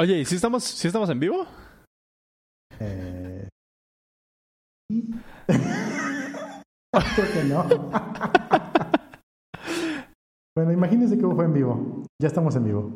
[0.00, 1.44] Oye, ¿y si estamos, si estamos en vivo?
[2.78, 3.48] Eh...
[7.16, 7.64] Creo que no.
[10.56, 12.04] bueno, imagínense que fue en vivo.
[12.22, 12.94] Ya estamos en vivo.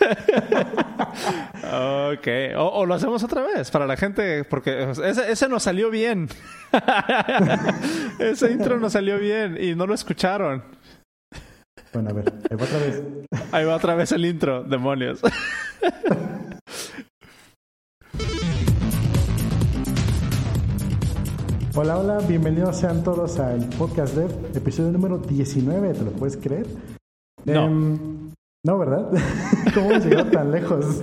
[2.10, 6.28] ok, o, lo hacemos otra vez para la gente, porque ese, ese nos salió bien.
[8.20, 10.77] ese intro nos salió bien y no lo escucharon.
[11.92, 13.02] Bueno, a ver, ahí va otra vez.
[13.52, 15.20] Ahí va otra vez el intro, demonios.
[21.74, 26.66] Hola, hola, bienvenidos sean todos al podcast Dev, episodio número 19, ¿te lo puedes creer?
[27.44, 27.66] No.
[27.66, 28.32] Em,
[28.66, 29.10] no, ¿verdad?
[29.74, 31.02] ¿Cómo hemos llegado tan lejos?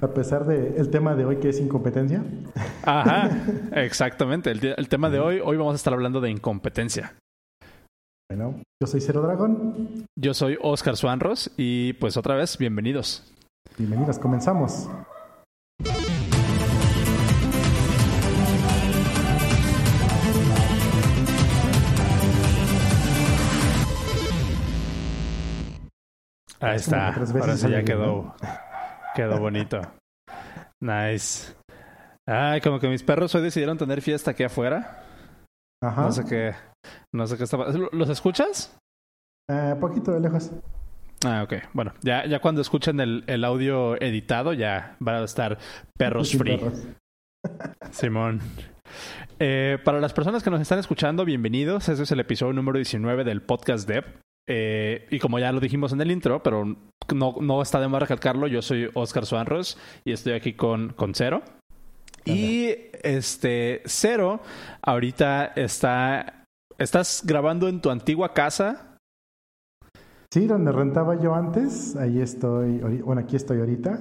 [0.00, 2.22] A pesar del tema de hoy que es incompetencia.
[2.84, 3.30] Ajá,
[3.72, 4.50] exactamente.
[4.50, 7.14] El, el, tema de hoy, hoy vamos a estar hablando de incompetencia.
[8.30, 10.06] Bueno, yo soy Cero Dragón.
[10.14, 13.32] Yo soy Oscar Suanros y pues otra vez, bienvenidos.
[13.78, 14.86] Bienvenidos, comenzamos.
[26.60, 27.14] Ahí está.
[27.14, 28.34] Ahora sí ya quedó,
[29.14, 29.80] quedó bonito.
[30.82, 31.54] Nice.
[32.26, 35.02] Ay, como que mis perros hoy decidieron tener fiesta aquí afuera.
[35.82, 36.02] Ajá.
[36.02, 36.54] No sé qué,
[37.12, 37.56] no sé qué está
[37.92, 38.78] ¿Los escuchas?
[39.50, 40.50] Eh, poquito de lejos.
[41.24, 41.54] Ah, ok.
[41.72, 45.58] Bueno, ya, ya cuando escuchen el, el audio editado, ya van a estar
[45.96, 46.60] perros free.
[47.90, 48.40] Simón.
[49.38, 51.88] Eh, para las personas que nos están escuchando, bienvenidos.
[51.88, 54.04] Este es el episodio número 19 del podcast Dev.
[54.48, 56.76] Eh, y como ya lo dijimos en el intro, pero
[57.14, 61.14] no, no está de más recalcarlo, yo soy Oscar Suanros y estoy aquí con, con
[61.14, 61.42] Cero.
[62.24, 64.40] Y este Cero,
[64.82, 66.44] ahorita está.
[66.78, 68.98] ¿Estás grabando en tu antigua casa?
[70.32, 71.96] Sí, donde rentaba yo antes.
[71.96, 72.78] Ahí estoy.
[73.02, 74.00] Bueno, aquí estoy ahorita.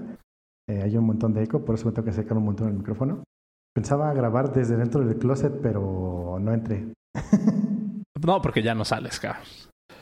[0.69, 3.23] Eh, hay un montón de eco, por eso tengo que acercar un montón el micrófono.
[3.73, 6.93] Pensaba grabar desde dentro del closet, pero no entré.
[8.23, 9.41] no, porque ya no sales, cabrón.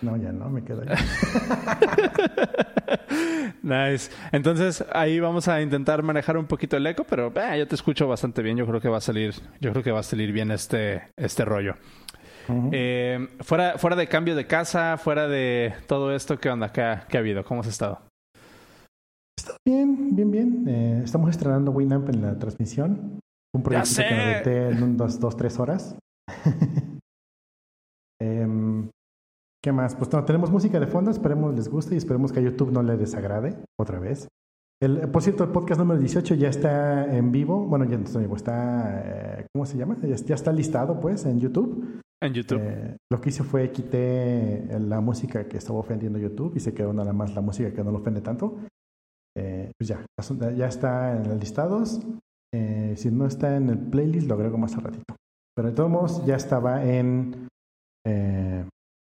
[0.02, 0.90] No, ya no, me quedo ahí.
[3.64, 4.12] nice.
[4.34, 8.06] Entonces ahí vamos a intentar manejar un poquito el eco, pero eh, yo te escucho
[8.06, 8.58] bastante bien.
[8.58, 11.46] Yo creo que va a salir, yo creo que va a salir bien este, este
[11.46, 11.76] rollo.
[12.72, 16.72] Eh, fuera, fuera de cambio de casa, fuera de todo esto, ¿qué onda?
[16.72, 17.44] ¿Qué ha, qué ha habido?
[17.44, 18.02] ¿Cómo has estado?
[19.38, 20.66] Está bien, bien, bien.
[20.68, 23.20] Eh, estamos estrenando Winamp en la transmisión.
[23.54, 25.96] Un proyecto que me metí en un, dos, dos, tres horas.
[28.22, 28.48] eh,
[29.64, 29.96] ¿Qué más?
[29.96, 32.84] Pues no, tenemos música de fondo, esperemos les guste y esperemos que a YouTube no
[32.84, 34.28] le desagrade otra vez.
[34.80, 37.66] El, por cierto, el podcast número 18 ya está en vivo.
[37.66, 39.02] Bueno, ya no está en vivo, está.
[39.04, 39.98] Eh, ¿Cómo se llama?
[40.04, 42.02] Ya, está listado, pues, en YouTube.
[42.26, 42.60] En YouTube.
[42.60, 46.92] Eh, lo que hice fue quité la música que estaba ofendiendo YouTube y se quedó
[46.92, 48.58] nada más la música que no lo ofende tanto.
[49.38, 50.04] Eh, pues ya,
[50.56, 52.02] ya está en los listados.
[52.54, 55.16] Eh, si no está en el playlist, lo agrego más a ratito.
[55.56, 57.48] Pero de todos modos, ya estaba en.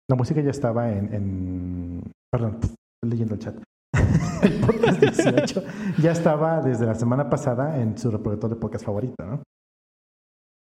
[0.08, 3.56] La música ya estaba en, en perdón, estoy leyendo el chat.
[4.42, 5.64] el podcast 18
[6.00, 9.42] ya estaba desde la semana pasada en su reproductor de podcast favorito, ¿no?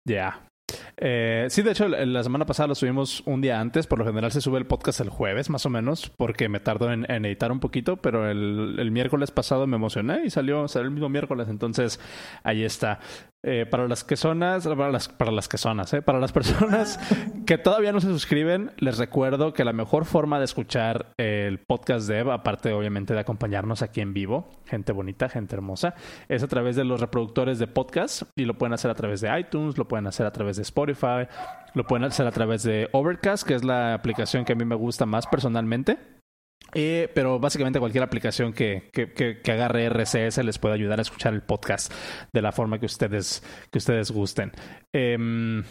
[0.06, 0.14] Ya.
[0.14, 0.51] Yeah.
[0.96, 3.86] Eh, sí, de hecho, la semana pasada lo subimos un día antes.
[3.86, 6.92] Por lo general se sube el podcast el jueves, más o menos, porque me tardo
[6.92, 10.86] en, en editar un poquito, pero el, el, miércoles pasado me emocioné y salió, salió
[10.86, 11.48] el mismo miércoles.
[11.48, 12.00] Entonces,
[12.42, 13.00] ahí está.
[13.44, 17.00] Eh, para las que zonas, para las, para las que zonas, eh, para las personas
[17.46, 22.06] que todavía no se suscriben, les recuerdo que la mejor forma de escuchar el podcast
[22.06, 25.96] Dev, aparte obviamente de acompañarnos aquí en vivo, gente bonita, gente hermosa,
[26.28, 29.36] es a través de los reproductores de podcast y lo pueden hacer a través de
[29.36, 31.26] iTunes, lo pueden hacer a través de Spotify,
[31.74, 34.76] lo pueden hacer a través de Overcast, que es la aplicación que a mí me
[34.76, 35.98] gusta más personalmente.
[36.74, 41.02] Eh, pero básicamente cualquier aplicación que, que, que, que, agarre RCS les puede ayudar a
[41.02, 41.92] escuchar el podcast
[42.32, 44.52] de la forma que ustedes, que ustedes gusten.
[44.92, 45.62] Eh,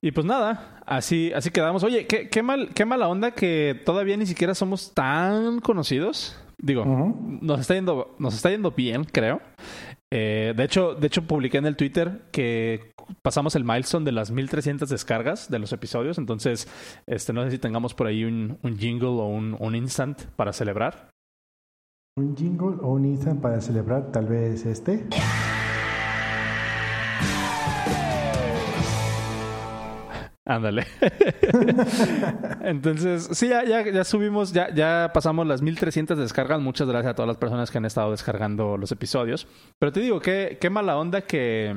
[0.00, 1.82] y pues nada, así, así quedamos.
[1.82, 6.38] Oye, qué, qué, mal, qué mala onda que todavía ni siquiera somos tan conocidos.
[6.58, 7.38] Digo, uh -huh.
[7.42, 9.40] nos, está yendo, nos está yendo bien, creo.
[10.10, 14.30] Eh, de hecho, de hecho, publiqué en el Twitter que pasamos el milestone de las
[14.30, 16.18] 1300 descargas de los episodios.
[16.18, 16.66] Entonces,
[17.06, 20.52] este, no sé si tengamos por ahí un, un jingle o un, un, instant para
[20.52, 21.10] celebrar.
[22.16, 25.06] Un jingle o un instant para celebrar, tal vez este.
[30.48, 30.86] Ándale.
[32.62, 36.58] Entonces, sí, ya, ya, ya, subimos, ya, ya pasamos las 1300 descargas.
[36.60, 39.46] Muchas gracias a todas las personas que han estado descargando los episodios.
[39.78, 41.76] Pero te digo, qué, qué mala onda que,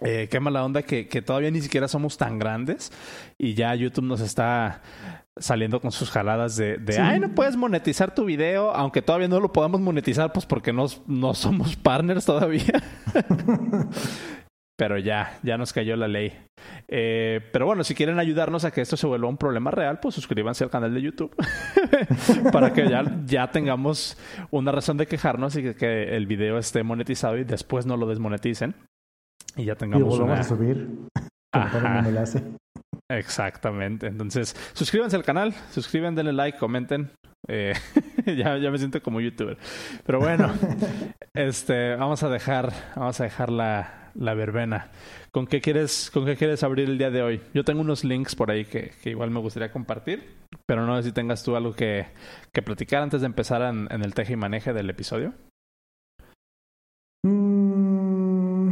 [0.00, 2.92] Eh, qué mala onda que, que todavía ni siquiera somos tan grandes
[3.36, 4.80] y ya YouTube nos está
[5.36, 9.40] saliendo con sus jaladas de, de ay, no puedes monetizar tu video, aunque todavía no
[9.40, 12.80] lo podamos monetizar, pues porque no, no somos partners todavía.
[14.76, 16.32] pero ya, ya nos cayó la ley.
[16.90, 20.14] Eh, pero bueno, si quieren ayudarnos a que esto se vuelva un problema real, pues
[20.14, 21.34] suscríbanse al canal de YouTube
[22.52, 24.16] para que ya, ya tengamos
[24.50, 28.06] una razón de quejarnos y que, que, el video esté monetizado y después no lo
[28.06, 28.74] desmoneticen.
[29.56, 30.40] Y ya tengamos y una...
[30.40, 30.88] a subir.
[33.10, 34.06] Exactamente.
[34.06, 37.10] Entonces, suscríbanse al canal, suscriban, denle like, comenten.
[37.48, 37.74] Eh,
[38.26, 39.56] ya, ya me siento como youtuber.
[40.04, 40.52] Pero bueno,
[41.34, 44.88] este, vamos a dejar, vamos a dejar la, la verbena.
[45.38, 47.40] ¿Con qué quieres, con qué quieres abrir el día de hoy?
[47.54, 50.34] Yo tengo unos links por ahí que, que igual me gustaría compartir,
[50.66, 52.06] pero no sé si tengas tú algo que,
[52.52, 55.34] que platicar antes de empezar en, en el teje y maneje del episodio.
[57.24, 58.70] Mm,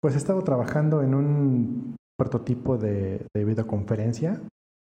[0.00, 4.40] pues he estado trabajando en un prototipo de, de videoconferencia.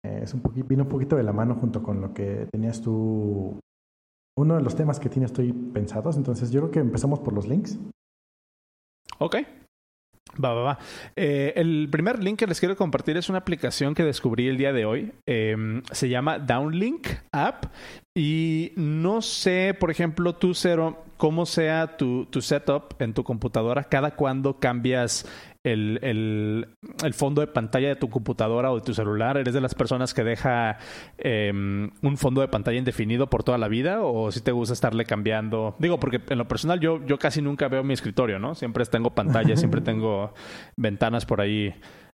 [0.06, 2.82] Eh, es un poquito, vino un poquito de la mano junto con lo que tenías
[2.82, 3.62] tú,
[4.38, 6.18] uno de los temas que tienes tú pensados.
[6.18, 7.80] Entonces yo creo que empezamos por los links.
[9.20, 9.38] Ok.
[10.42, 10.80] Va, va, va.
[11.16, 14.74] Eh, el primer link que les quiero compartir es una aplicación que descubrí el día
[14.74, 15.12] de hoy.
[15.26, 15.56] Eh,
[15.92, 17.66] se llama Downlink App.
[18.16, 23.86] Y no sé, por ejemplo, tú, Cero, cómo sea tu, tu setup en tu computadora,
[23.86, 25.26] cada cuando cambias
[25.64, 26.68] el, el,
[27.04, 29.38] el, fondo de pantalla de tu computadora o de tu celular?
[29.38, 30.78] ¿Eres de las personas que deja
[31.18, 35.06] eh, un fondo de pantalla indefinido por toda la vida o si te gusta estarle
[35.06, 35.76] cambiando?
[35.80, 38.56] Digo, porque en lo personal yo, yo casi nunca veo mi escritorio, ¿no?
[38.56, 40.34] Siempre tengo pantalla, siempre tengo
[40.78, 41.74] ventanas por ahí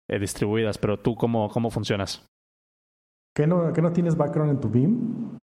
[0.08, 2.26] eh, distribuidas, pero tú cómo, cómo funcionas?
[3.34, 5.38] ¿Que no, ¿Que no tienes background en tu BIM?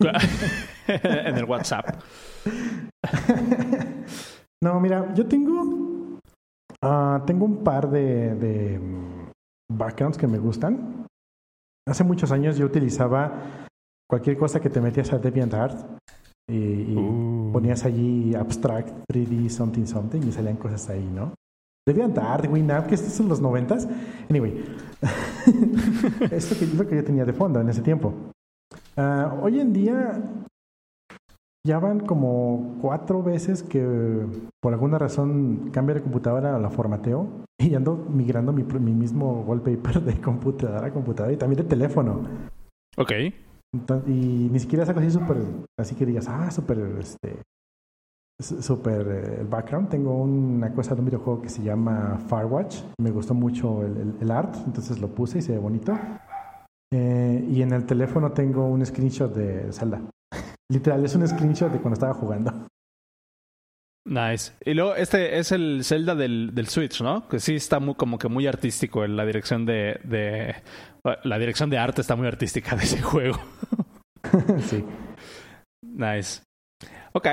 [0.86, 2.02] en el WhatsApp.
[4.62, 5.83] no, mira, yo tengo
[6.84, 8.80] Uh, tengo un par de, de,
[9.72, 11.06] backgrounds que me gustan.
[11.88, 13.66] Hace muchos años yo utilizaba
[14.08, 15.98] cualquier cosa que te metías a DeviantArt
[16.50, 17.50] y, y uh.
[17.52, 21.32] ponías allí abstract 3D something something y salían cosas ahí, ¿no?
[21.86, 23.88] DeviantArt, WinApp, que estos son los noventas.
[24.28, 24.64] Anyway,
[26.30, 28.12] esto es lo que yo tenía de fondo en ese tiempo.
[28.96, 30.22] Uh, hoy en día
[31.66, 34.26] ya van como cuatro veces que
[34.60, 37.26] por alguna razón cambio de computadora o la formateo
[37.58, 42.22] y ando migrando mi, mi mismo wallpaper de computadora a computadora y también de teléfono.
[42.96, 43.12] Ok.
[43.74, 45.38] Entonces, y ni siquiera es algo así súper,
[45.78, 47.42] así que digas, ah, súper, este,
[48.40, 49.88] súper eh, background.
[49.88, 52.82] Tengo una cosa de un videojuego que se llama Firewatch.
[53.00, 55.98] Me gustó mucho el, el, el art, entonces lo puse y se ve bonito.
[56.92, 60.00] Eh, y en el teléfono tengo un screenshot de Zelda.
[60.70, 62.68] Literal, es un screenshot de cuando estaba jugando.
[64.06, 64.52] Nice.
[64.64, 67.26] Y luego este es el Zelda del, del Switch, ¿no?
[67.26, 70.56] Que sí está muy, como que muy artístico en la dirección de, de...
[71.22, 73.38] La dirección de arte está muy artística de ese juego.
[74.60, 74.84] sí.
[75.82, 76.42] Nice.
[77.12, 77.28] Ok.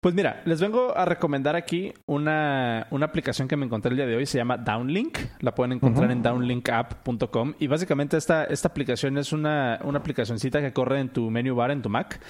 [0.00, 4.06] Pues mira, les vengo a recomendar aquí una, una, aplicación que me encontré el día
[4.06, 6.12] de hoy, se llama Downlink, la pueden encontrar uh -huh.
[6.12, 11.28] en downlinkapp.com y básicamente esta, esta aplicación es una, una aplicacioncita que corre en tu
[11.30, 12.20] menu bar en tu Mac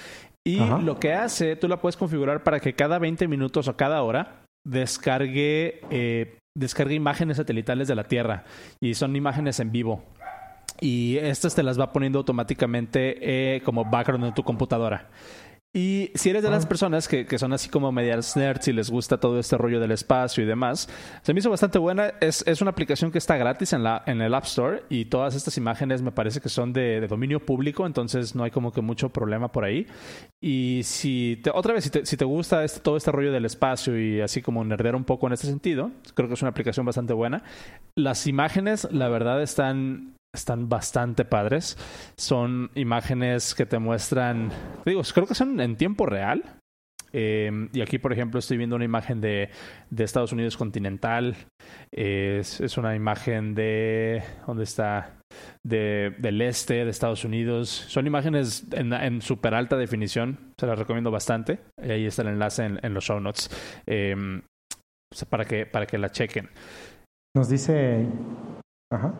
[0.57, 4.01] y lo que hace, tú la puedes configurar para que cada 20 minutos o cada
[4.03, 8.45] hora descargue, eh, descargue imágenes satelitales de la Tierra.
[8.81, 10.03] Y son imágenes en vivo.
[10.81, 15.09] Y estas te las va poniendo automáticamente eh, como background en tu computadora.
[15.71, 18.89] Y si eres de las personas que, que, son así como medias nerds y les
[18.89, 20.89] gusta todo este rollo del espacio y demás,
[21.21, 22.11] se me hizo bastante buena.
[22.21, 25.35] Es, es una aplicación que está gratis en, la, en el App Store y todas
[25.35, 28.81] estas imágenes me parece que son de, de dominio público, entonces no hay como que
[28.81, 29.85] mucho problema por ahí.
[30.41, 33.45] Y si te, otra vez, si te, si te gusta este, todo este rollo del
[33.45, 36.83] espacio y así como nerdear un poco en este sentido, creo que es una aplicación
[36.83, 37.43] bastante buena.
[37.93, 41.77] Las imágenes, la verdad, están están bastante padres.
[42.17, 44.51] Son imágenes que te muestran,
[44.85, 46.59] digo, creo que son en tiempo real.
[47.11, 49.49] Eh, y aquí, por ejemplo, estoy viendo una imagen de,
[49.89, 51.35] de Estados Unidos continental.
[51.91, 54.23] Es, es, una imagen de.
[54.45, 55.17] ¿Dónde está?
[55.65, 57.69] De, del este de Estados Unidos.
[57.69, 60.53] Son imágenes en, en súper alta definición.
[60.59, 61.59] Se las recomiendo bastante.
[61.81, 63.49] Y ahí está el enlace en, los show notes.
[63.87, 64.41] Eh,
[65.29, 66.49] para, que, para que la chequen.
[67.35, 68.05] Nos dice.
[68.91, 69.13] Ajá.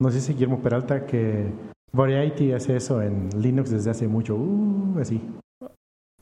[0.00, 1.52] Nos dice Guillermo Peralta que
[1.92, 4.36] Variety hace eso en Linux desde hace mucho.
[4.36, 5.20] Uh, así.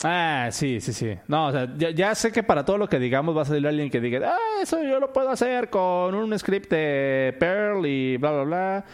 [0.03, 1.19] Ah, sí, sí, sí.
[1.27, 3.67] No, o sea, ya, ya, sé que para todo lo que digamos va a salir
[3.67, 8.17] alguien que diga, ah, eso yo lo puedo hacer con un script de Perl y
[8.19, 8.85] bla, bla, bla.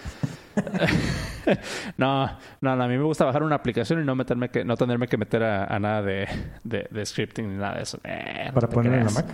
[1.97, 2.27] no,
[2.61, 5.09] no, no, a mí me gusta bajar una aplicación y no meterme que, no tenerme
[5.09, 6.29] que meter a, a nada de,
[6.63, 7.99] de, de, scripting ni nada de eso.
[8.05, 9.27] Eh, ¿Para no poner en la Mac?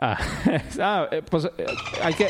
[0.00, 0.18] Ah,
[0.80, 1.66] ah eh, pues eh,
[2.02, 2.28] hay que...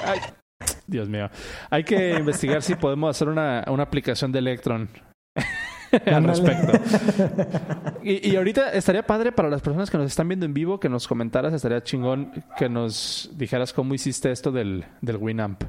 [0.91, 1.31] Dios mío.
[1.71, 4.89] Hay que investigar si podemos hacer una, una aplicación de Electron
[6.07, 6.73] al respecto.
[8.03, 10.89] Y, y, ahorita estaría padre para las personas que nos están viendo en vivo que
[10.89, 15.65] nos comentaras, estaría chingón que nos dijeras cómo hiciste esto del, del Winamp.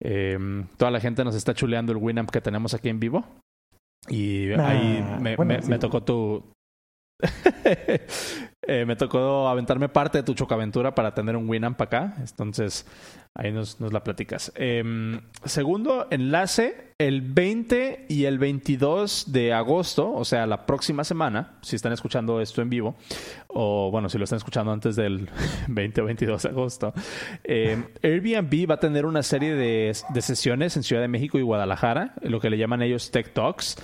[0.00, 3.24] Em, toda la gente nos está chuleando el Winamp que tenemos aquí en vivo.
[4.08, 6.42] Y ahí me, me, tocó tu,
[8.66, 12.14] Eh, me tocó aventarme parte de tu chocaventura para tener un Winamp acá.
[12.18, 12.84] Entonces,
[13.36, 14.52] ahí nos, la platicas.
[14.56, 21.58] Em, segundo enlace, el 20 y el 22 de agosto, o sea, la próxima semana,
[21.60, 22.96] si están escuchando esto en vivo,
[23.48, 25.28] o bueno, si lo están escuchando antes del
[25.68, 26.92] 20 o 22 de agosto,
[27.44, 32.14] em, Airbnb va a tener una serie de sesiones en Ciudad de México y Guadalajara,
[32.22, 33.76] lo que le llaman ellos Tech Talks,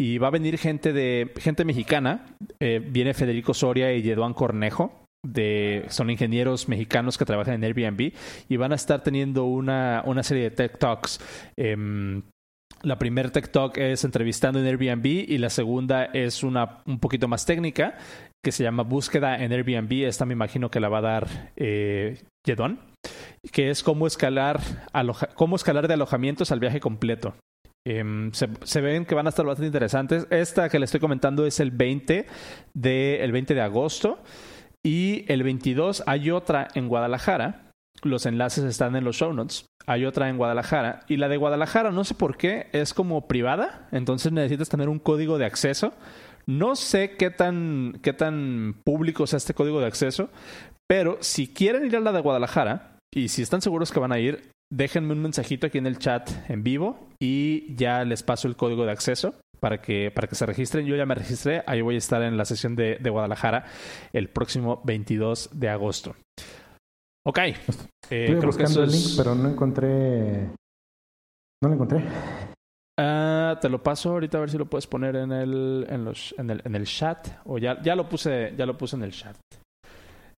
[0.00, 2.24] y va a venir gente de gente mexicana.
[2.58, 5.04] Eh, viene Federico Soria y Eduan Cornejo.
[5.22, 8.14] De, son ingenieros mexicanos que trabajan en Airbnb
[8.48, 11.20] y van a estar teniendo una, una serie de Tech Talks.
[11.54, 12.22] Em,
[12.82, 17.28] la primera Tech Talk es entrevistando en Airbnb y la segunda es una un poquito
[17.28, 17.98] más técnica
[18.42, 20.06] que se llama Búsqueda en Airbnb.
[20.06, 22.22] Esta me imagino que la va a dar eh,
[23.52, 24.60] que es cómo escalar,
[25.34, 27.34] cómo escalar de alojamientos al viaje completo.
[27.86, 30.26] Em, se, ven que van a estar bastante interesantes.
[30.30, 32.26] Esta que le estoy comentando es el 20
[32.74, 34.18] de, el 20 de agosto.
[34.82, 37.72] Y el 22 hay otra en Guadalajara.
[38.02, 39.66] Los enlaces están en los show notes.
[39.86, 41.00] Hay otra en Guadalajara.
[41.08, 43.88] Y la de Guadalajara, no sé por qué, es como privada.
[43.92, 45.92] Entonces necesitas tener un código de acceso.
[46.46, 50.30] No sé qué tan, qué tan público sea este código de acceso.
[50.86, 54.18] Pero si quieren ir a la de Guadalajara, y si están seguros que van a
[54.18, 58.56] ir, déjenme un mensajito aquí en el chat en vivo y ya les paso el
[58.56, 60.86] código de acceso para que, para que se registren.
[60.86, 63.66] Yo ya me registré, ahí voy a estar en la sesión de, de Guadalajara
[64.12, 66.14] el próximo 22 de agosto.
[67.26, 67.38] Ok.
[68.10, 70.48] Eh, Estoy buscando el link, pero no encontré.
[71.62, 72.02] No lo encontré.
[72.98, 76.34] Ah, te lo paso ahorita a ver si lo puedes poner en el, en los,
[76.38, 77.28] en el, en el chat.
[77.44, 79.36] O ya, ya lo puse, ya lo puse en el chat.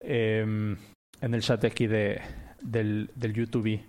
[0.00, 0.76] Em,
[1.21, 2.21] en el chat de aquí de,
[2.62, 3.81] del, del YouTube.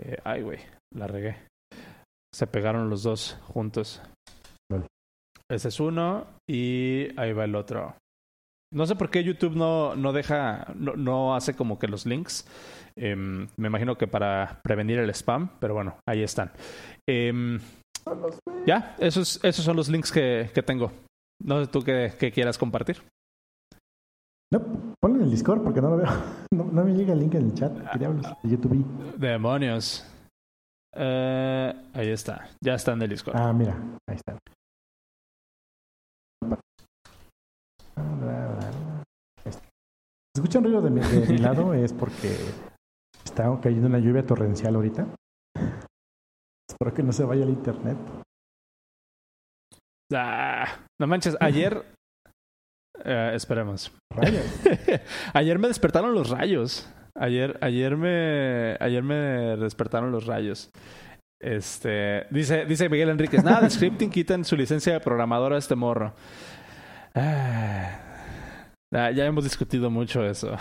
[0.00, 0.58] Eh, ay, güey,
[0.94, 1.36] la regué.
[2.34, 4.00] Se pegaron los dos juntos.
[5.50, 7.94] Ese es uno y ahí va el otro.
[8.72, 12.46] No sé por qué YouTube no, no deja, no, no hace como que los links.
[12.96, 16.52] Em, me imagino que para prevenir el spam, pero bueno, ahí están.
[17.06, 17.58] Eh,
[18.66, 20.90] ya, esos, esos son los links que, que tengo.
[21.42, 23.02] No sé tú qué, qué quieras compartir.
[24.52, 24.60] No,
[25.00, 26.08] ponlo en el Discord porque no lo veo.
[26.52, 27.72] No, me llega el link en el chat.
[27.92, 29.16] ¿Qué De YouTube.
[29.16, 30.06] Demonios.
[30.94, 32.50] Eh, ahí está.
[32.62, 33.34] Ya está en el Discord.
[33.34, 33.74] Ah, mira.
[34.06, 34.38] Ahí está.
[40.34, 42.36] Si escucha un ruido de mi, de mi lado es porque
[43.24, 45.06] está cayendo una lluvia torrencial ahorita.
[46.68, 47.96] Espero que no se vaya el internet.
[50.14, 50.66] Ah,
[51.00, 51.82] no manches, ayer
[53.04, 53.92] eh, esperemos.
[55.32, 56.88] ayer me despertaron los rayos.
[57.14, 59.14] Ayer, ayer me, ayer me
[59.56, 60.70] despertaron los rayos.
[61.40, 65.74] Este, dice, dice Miguel Enríquez, nada de scripting, quiten su licencia de programador a este
[65.74, 66.14] morro.
[67.14, 67.98] Ah,
[68.90, 70.56] ya hemos discutido mucho eso.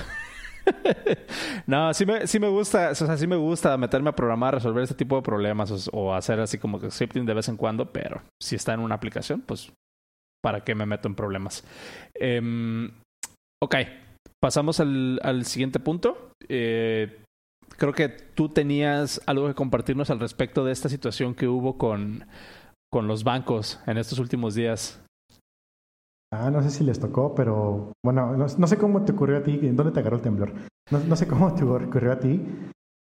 [1.68, 4.84] no, sí me, sí me gusta, o sea, sí me gusta meterme a programar, resolver
[4.84, 8.22] este tipo de problemas o, hacer así como que scripting de vez en cuando, pero
[8.42, 9.72] si está en una aplicación, pues
[10.44, 11.64] para qué me meto en problemas.
[12.16, 12.90] Eh,
[13.62, 13.76] ok,
[14.42, 16.32] pasamos al, siguiente punto.
[16.50, 17.22] Eh,
[17.78, 22.26] creo que tú tenías algo que compartirnos al respecto de esta situación que hubo con,
[22.92, 25.02] con los bancos en estos últimos días.
[26.34, 29.60] Ah, no sé si les tocó, pero bueno, no, sé cómo te ocurrió a ti,
[29.64, 30.54] ¿en dónde te agarró el temblor?
[30.90, 32.42] No, no, sé cómo te ocurrió a ti.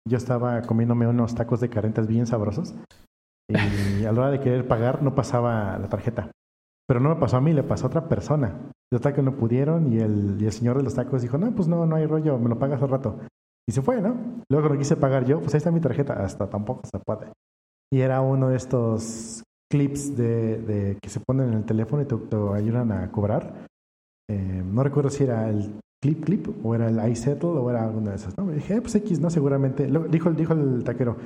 [0.08, 2.74] Yo estaba comiéndome unos tacos de carentas bien sabrosos
[3.48, 6.30] y a la hora de querer pagar no pasaba la tarjeta.
[6.90, 8.72] Pero no me pasó a mí, le pasó a otra persona.
[8.92, 11.86] Hasta que no pudieron y el, el señor de los tacos dijo, no, pues no,
[11.86, 13.20] no hay rollo, me lo pagas al rato.
[13.64, 14.16] Y se fue, ¿no?
[14.50, 17.30] Luego no quise pagar yo, pues ahí está mi tarjeta, hasta tampoco se puede.
[17.92, 22.06] Y era uno de estos clips de, de que se ponen en el teléfono y
[22.06, 22.16] te,
[22.56, 23.68] ayudan a cobrar.
[24.28, 28.10] Eh, no recuerdo si era el Clip Clip o era el iSettle o era alguna
[28.10, 28.36] de esas.
[28.36, 28.46] ¿no?
[28.46, 29.86] Me dije, eh, pues X, no, seguramente.
[30.08, 31.16] dijo, dijo el taquero,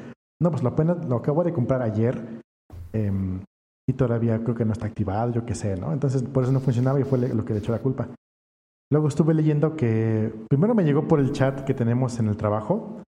[0.42, 2.42] no, pues lo, apenas, lo acabo de comprar ayer.
[2.92, 3.40] Eh,
[3.88, 5.92] y todavía creo que no está activado, yo qué sé, ¿no?
[5.92, 8.08] Entonces por eso no funcionaba y fue lo que le echó la culpa.
[8.90, 13.02] Luego estuve leyendo que primero me llegó por el chat que tenemos en el trabajo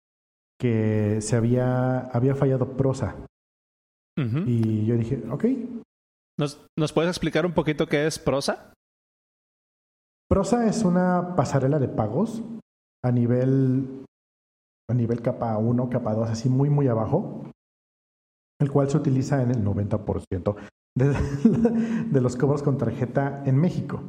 [0.58, 3.16] que se había, había fallado prosa.
[4.16, 5.44] Y yo dije, ok.
[6.38, 8.72] ¿Nos, ¿Nos puedes explicar un poquito qué es prosa?
[10.28, 12.42] Prosa es una pasarela de pagos
[13.04, 14.04] a nivel
[14.90, 17.43] a nivel capa 1, capa 2, así muy, muy abajo,
[18.60, 20.56] el cual se utiliza en el 90%
[20.96, 21.14] de,
[22.10, 24.02] de los cobros con tarjeta en México.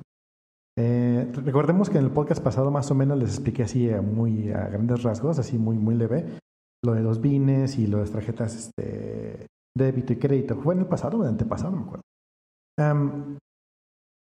[0.77, 4.51] Eh, recordemos que en el podcast pasado más o menos les expliqué así a muy
[4.51, 6.39] a grandes rasgos, así muy, muy leve,
[6.83, 10.57] lo de los bines y lo de las tarjetas este, débito y crédito.
[10.57, 11.71] ¿Fue en el pasado o en el antepasado?
[11.71, 12.03] No me acuerdo.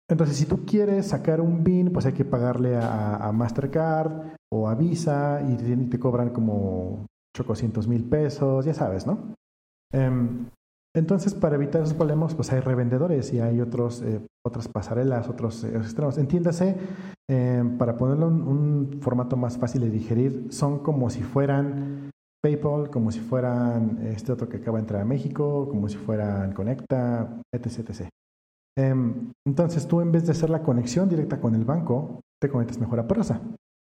[0.10, 4.76] entonces, si tú quieres sacar un BIN, pues hay que pagarle a, Mastercard o a
[4.76, 7.06] Visa y te, cobran como
[7.40, 9.36] 800 mil pesos, ya sabes, ¿no?
[9.92, 10.46] Em,
[10.94, 15.64] entonces, para evitar esos problemas, pues hay revendedores y hay otros, eh, otras pasarelas, otros
[15.64, 16.18] eh, extremos.
[16.18, 16.76] Entiéndase,
[17.30, 22.12] eh, para ponerlo en un formato más fácil de digerir, son como si fueran
[22.44, 26.54] PayPal, como si fueran este otro que acaba de entrar a México, como si fueran
[26.54, 27.90] Conecta, etc.
[27.90, 28.10] etc.
[28.78, 32.80] Em, entonces, tú en vez de hacer la conexión directa con el banco, te conectas
[32.80, 33.42] mejor a Prosa.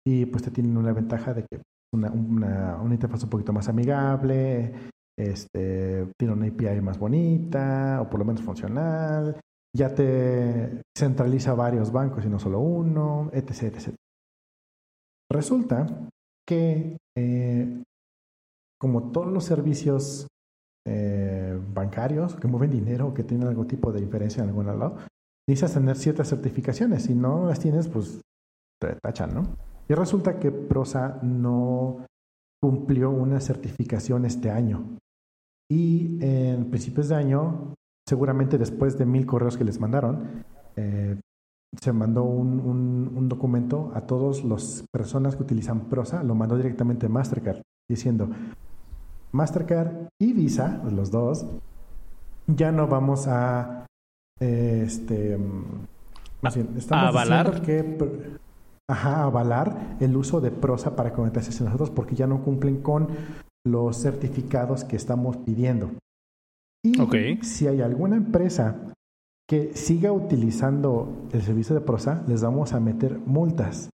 [0.06, 1.60] Y pues te tienen una ventaja de que
[1.94, 4.74] una, una, una interfaz un poquito más amigable,
[5.18, 9.40] este, tiene una API más bonita o por lo menos funcional,
[9.76, 13.62] ya te centraliza varios bancos y no solo uno, etc.
[13.62, 13.94] etc.
[15.30, 15.86] Resulta
[16.46, 17.82] que eh,
[18.80, 20.26] como todos los servicios
[20.86, 24.98] eh, bancarios que mueven dinero, que tienen algún tipo de diferencia en algún lado,
[25.48, 27.04] necesitas tener ciertas certificaciones.
[27.04, 28.20] Si no las tienes, pues
[28.80, 29.56] te tachan, ¿no?
[29.88, 32.06] Y resulta que Prosa no
[32.62, 34.98] cumplió una certificación este año.
[35.74, 37.74] Y en principios de año,
[38.08, 40.44] seguramente después de mil correos que les mandaron,
[40.76, 41.18] eh,
[41.80, 42.60] se mandó un,
[43.16, 48.30] un, documento a todas las personas que utilizan Prosa, lo mandó directamente Mastercard, diciendo,
[49.32, 51.44] Mastercard y Visa, los dos,
[52.46, 53.86] ya no vamos a,
[54.38, 55.36] este,
[56.76, 57.62] estamos avalar.
[57.62, 57.98] que,
[58.88, 63.08] ajá, avalar el uso de Prosa para conectarse a nosotros porque ya no cumplen con
[63.64, 65.92] los certificados que estamos pidiendo.
[66.84, 68.92] Y si hay alguna empresa
[69.48, 73.90] que siga utilizando el servicio de prosa, les vamos a meter multas.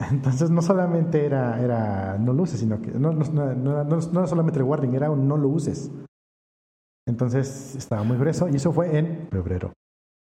[0.10, 4.26] Entonces no solamente era, era no lo uses, sino que no, no, no, no, era
[4.26, 5.90] solamente el warning, era un no lo uses.
[7.06, 9.72] Entonces estaba muy grueso y eso fue en febrero.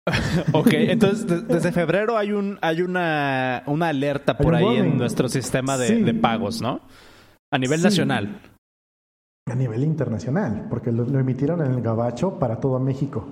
[0.54, 5.78] ok, entonces desde febrero hay un hay una, una alerta por ahí en nuestro sistema
[5.78, 6.82] de, pagos, ¿no?
[7.51, 8.39] A nivel nacional
[9.47, 13.25] a nivel internacional, porque lo, emitieron en el Gabacho para todo México.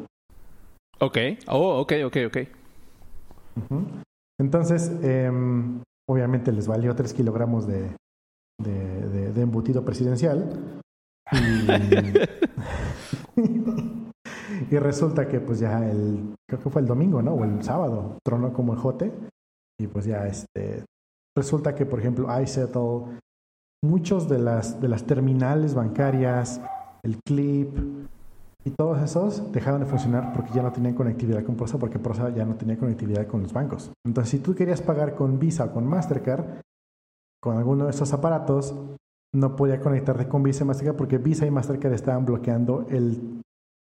[1.00, 2.38] Ok, oh, ok, ok, ok.
[4.40, 7.90] Entonces, em, obviamente les valió 3 kilogramos de,
[8.60, 10.82] de, embutido presidencial.
[14.70, 17.34] Y, resulta que pues ya el, creo que fue el domingo, ¿no?
[17.34, 19.12] O el sábado, tronó como el jote.
[19.80, 20.86] Y pues ya este,
[21.36, 23.20] resulta que, por ejemplo, iSettle
[23.84, 26.62] muchos de las, de las terminales bancarias,
[27.04, 27.78] el clip
[28.66, 32.30] y todos esos dejaron de funcionar porque ya no tenían conectividad con Prosa, porque Prosa
[32.30, 33.92] ya no tenía conectividad con los bancos.
[34.06, 36.62] Entonces, si tú querías pagar con Visa o con Mastercard,
[37.42, 38.74] con alguno de esos aparatos,
[39.36, 43.42] no podía conectarte con Visa y Mastercard porque Visa y Mastercard estaban bloqueando el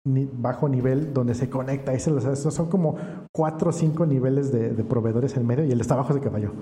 [0.05, 1.93] bajo nivel donde se conecta.
[1.93, 2.97] Esos son como
[3.35, 6.23] cuatro o cinco niveles de, proveedores en medio y el de está abajo es el
[6.23, 6.53] que falló.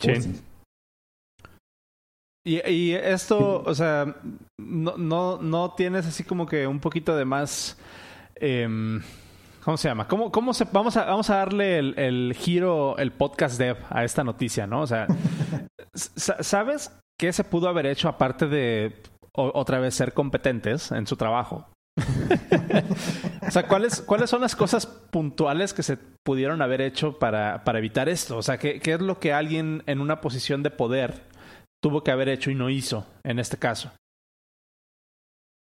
[0.00, 0.40] sí.
[2.48, 4.14] Y, esto, o sea,
[4.58, 7.76] no, no, no tienes así como que un poquito de más...
[8.36, 9.02] Em,
[9.62, 10.08] ¿Cómo se llama?
[10.08, 14.24] ¿Cómo, cómo se, vamos, a, vamos a darle el, giro, el podcast dev a esta
[14.24, 14.80] noticia, ¿no?
[14.80, 15.06] O sea,
[15.94, 18.96] ¿sabes qué se pudo haber hecho aparte de
[19.34, 21.68] otra vez ser competentes en su trabajo?
[23.46, 27.78] o sea, ¿cuáles, ¿cuáles son las cosas puntuales que se pudieron haber hecho para, para
[27.78, 28.38] evitar esto?
[28.38, 31.28] O sea, ¿qué, ¿qué es lo que alguien en una posición de poder
[31.82, 33.92] tuvo que haber hecho y no hizo en este caso?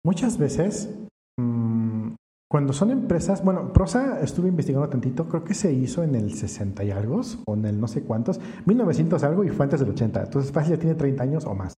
[0.06, 0.96] Muchas veces,
[1.40, 2.14] mm,
[2.50, 6.84] cuando son empresas, bueno, Prosa estuve investigando tantito, creo que se hizo en el 60
[6.84, 10.24] y algo, o en el no sé cuántos, 1900 algo y fue antes del 80,
[10.24, 11.74] entonces fácil ya tiene 30 años o más.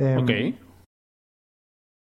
[0.00, 0.30] Em, ok.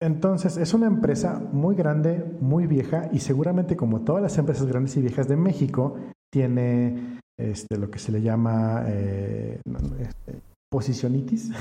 [0.02, 4.98] Entonces, es una empresa muy grande, muy vieja y seguramente como todas las empresas grandes
[4.98, 5.96] y viejas de México,
[6.34, 9.62] tiene este, lo que se le llama eh,
[10.00, 11.51] este, posicionitis,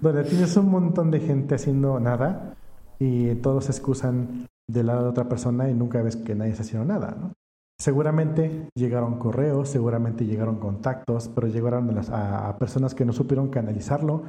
[0.00, 2.54] donde tienes un montón de gente haciendo nada
[2.98, 6.62] y todos se excusan del lado de otra persona y nunca ves que nadie está
[6.62, 7.14] haciendo nada.
[7.20, 7.32] ¿no?
[7.78, 14.24] Seguramente llegaron correos, seguramente llegaron contactos, pero llegaron a, personas que no supieron canalizarlo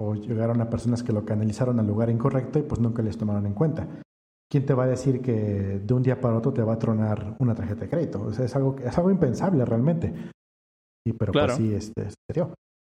[0.00, 3.46] o llegaron a personas que lo canalizaron al lugar incorrecto y pues nunca les tomaron
[3.46, 3.88] en cuenta.
[4.48, 7.36] ¿Quién te va a decir que de un día para otro te va a tronar
[7.40, 8.30] una tarjeta de crédito?
[8.30, 10.14] es, algo, es algo impensable realmente
[11.12, 12.08] pero pues sí, este,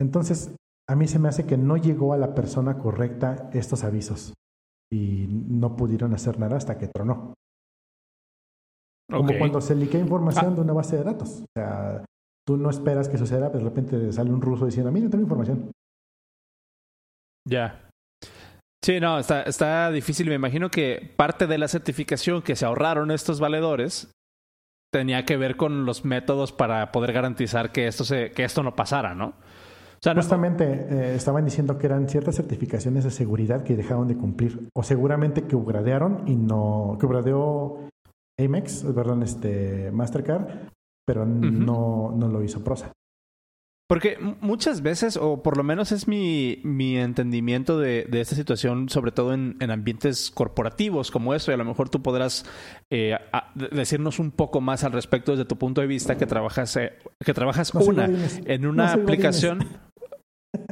[0.00, 0.54] Entonces,
[0.88, 4.34] a mí se me hace que no llegó a la persona correcta estos avisos
[4.92, 7.34] y no pudieron hacer nada hasta que tronó.
[9.10, 10.54] Como cuando se liquea información ah.
[10.54, 11.42] de una base de datos.
[11.42, 12.04] O sea,
[12.46, 15.70] tú no esperas que suceda, pero de repente sale un ruso diciendo, mira, tengo información.
[17.48, 17.88] Ya.
[18.84, 20.28] Sí, no, está, está difícil.
[20.28, 24.10] Me imagino que parte de la certificación que se ahorraron estos valedores
[24.92, 28.76] tenía que ver con los métodos para poder garantizar que esto, se, que esto no
[28.76, 29.28] pasara, ¿no?
[29.28, 34.16] O sea, Justamente eh, estaban diciendo que eran ciertas certificaciones de seguridad que dejaron de
[34.16, 37.88] cumplir, o seguramente que upgradearon y no, que upgradeó
[38.38, 40.68] Amex, perdón, este Mastercard,
[41.06, 42.92] pero no, no lo hizo Prosa.
[43.88, 48.88] Porque muchas veces, o por lo menos es mi, mi entendimiento de, de, esta situación,
[48.88, 52.46] sobre todo en, en, ambientes corporativos como eso, y a lo mejor tú podrás
[52.90, 53.18] eh,
[53.70, 56.92] decirnos un poco más al respecto desde tu punto de vista que trabajas, eh,
[57.22, 58.08] que trabajas una
[58.46, 59.68] en una aplicación.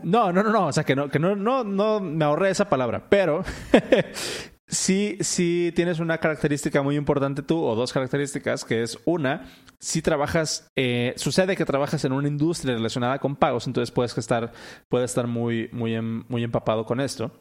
[0.02, 2.68] No, no, no, no, o sea que no, que no, no, no me ahorré esa
[2.68, 3.44] palabra, pero
[4.66, 9.46] sí, sí tienes una característica muy importante tú, o dos características, que es una,
[9.80, 14.52] si trabajas, eh, sucede que trabajas en una industria relacionada con pagos, entonces puedes estar,
[14.88, 17.32] puedes estar muy, muy, em, muy empapado con esto.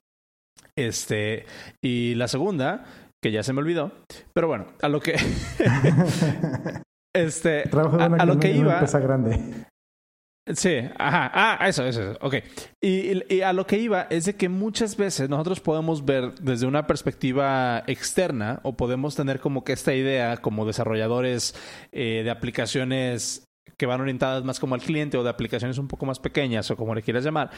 [0.75, 1.45] Este,
[1.83, 2.85] y la segunda,
[3.21, 3.91] que ya se me olvidó,
[4.33, 5.13] pero bueno, a lo que...
[7.15, 8.79] este, a, a, lo que iba...
[8.81, 9.65] grande.
[10.55, 12.35] Sí, ajá, ah, eso, eso, ok.
[12.81, 16.87] Y, a lo que iba es de que muchas veces nosotros podemos ver desde una
[16.87, 21.53] perspectiva externa o podemos tener como que esta idea como desarrolladores
[21.91, 23.47] eh, de aplicaciones
[23.77, 26.75] que van orientadas más como al cliente o de aplicaciones un poco más pequeñas o
[26.75, 27.51] como le quieras llamar,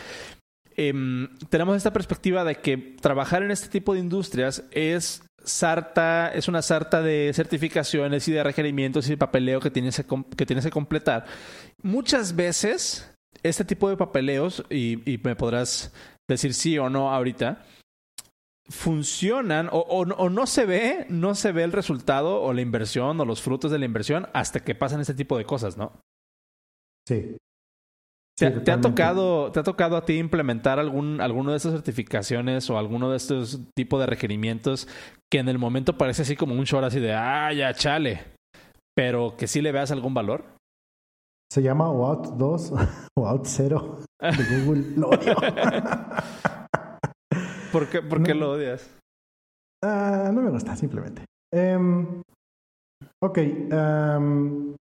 [0.75, 6.47] em, tenemos esta perspectiva de que trabajar en este tipo de industrias es sarta, es
[6.47, 10.03] una sarta de certificaciones y de requerimientos y de papeleo que tienes
[10.35, 11.25] que, tienes que completar.
[11.83, 13.13] Muchas veces,
[13.43, 15.93] este tipo de papeleos, y, me podrás
[16.29, 17.65] decir sí o no ahorita,
[18.69, 23.25] funcionan o, o, no se ve, no se ve el resultado o la inversión o
[23.25, 25.91] los frutos de la inversión hasta que pasan este tipo de cosas, ¿no?
[27.05, 27.35] Sí,
[28.49, 32.77] ¿Te, ha tocado, ¿Te ha tocado a ti implementar algún, alguno de estas certificaciones o
[32.77, 34.87] alguno de estos tipos de requerimientos
[35.31, 38.23] que en el momento parece así como un short así de, ah, ya, chale,
[38.95, 40.45] pero que sí le veas algún valor?
[41.51, 42.77] Se llama OAuth 2 o
[43.21, 44.95] OAuth 0 de Google.
[44.95, 45.35] lo odio.
[47.73, 48.89] ¿Por qué, por qué lo odias?
[49.83, 51.25] Uh, no me gusta, simplemente.
[51.53, 52.21] Um,
[53.21, 53.39] ok.
[53.69, 54.75] Um,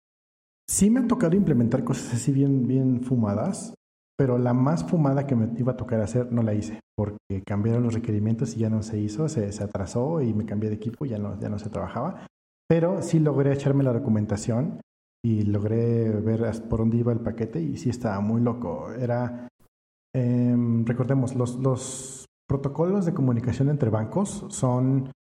[0.69, 3.75] Sí me ha tocado implementar cosas así bien, bien fumadas,
[4.17, 7.83] pero la más fumada que me iba a tocar hacer no la hice, porque cambiaron
[7.83, 11.05] los requerimientos y ya no se hizo, se, se atrasó y me cambié de equipo
[11.05, 12.25] y ya no, ya no se trabajaba.
[12.69, 14.81] Pero sí logré echarme la documentación
[15.25, 18.93] y logré ver por dónde iba el paquete y sí estaba muy loco.
[18.93, 19.49] Era,
[20.15, 25.13] em, recordemos, los, los protocolos de comunicación entre bancos son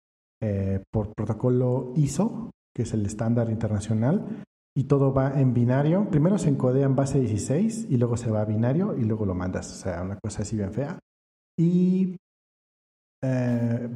[0.42, 4.44] eh, por protocolo ISO, que es el estándar internacional,
[4.76, 6.10] y todo va en binario.
[6.10, 9.36] Primero se encodea en base 16 y luego se va a binario y luego lo
[9.36, 9.70] mandas.
[9.72, 10.98] O sea, una cosa así bien fea.
[11.58, 12.16] Y
[13.22, 13.90] eh,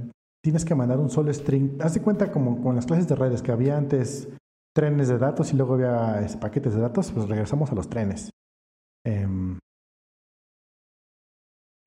[0.44, 1.82] tienes que mandar un solo string.
[1.82, 4.28] Haz de cuenta como con las clases de redes que había antes
[4.76, 8.30] trenes de datos y luego había este, paquetes de datos, pues regresamos a los trenes.
[9.06, 9.60] Em,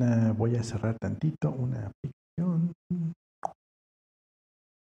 [0.01, 2.73] eh, voy a cerrar tantito una aplicación.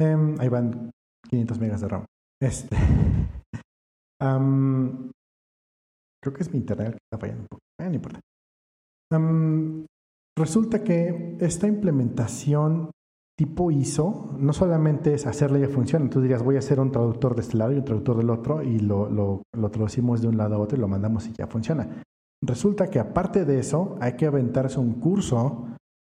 [0.00, 0.90] Em, ahí van
[1.28, 2.04] 500 megas de RAM.
[2.40, 2.76] Este.
[6.22, 7.62] creo que es mi internet que está fallando un poco.
[7.80, 8.20] Eh, no importa.
[10.38, 12.90] resulta que esta implementación
[13.40, 16.10] tipo ISO no solamente es hacerle que funcione.
[16.10, 18.62] Tú dirías, voy a hacer un traductor de este lado y un traductor del otro
[18.62, 21.46] y lo, lo, lo traducimos de un lado a otro y lo mandamos y ya
[21.46, 22.02] funciona.
[22.44, 25.68] Resulta que aparte de eso, hay que aventarse un curso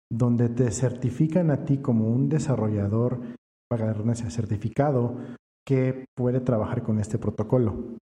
[0.08, 3.20] donde te certifican a ti como un desarrollador,
[3.68, 5.16] para la redundancia, certificado
[5.66, 7.96] que puede trabajar con este protocolo.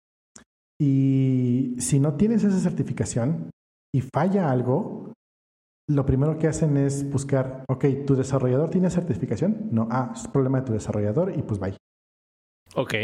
[0.80, 3.50] Y si no tienes esa certificación
[3.94, 5.12] y falla algo,
[5.90, 9.68] lo primero que hacen es buscar, ok, ¿tu desarrollador tiene certificación?
[9.72, 11.76] No, ah, es problema de tu desarrollador y pues bye.
[12.76, 12.94] Ok.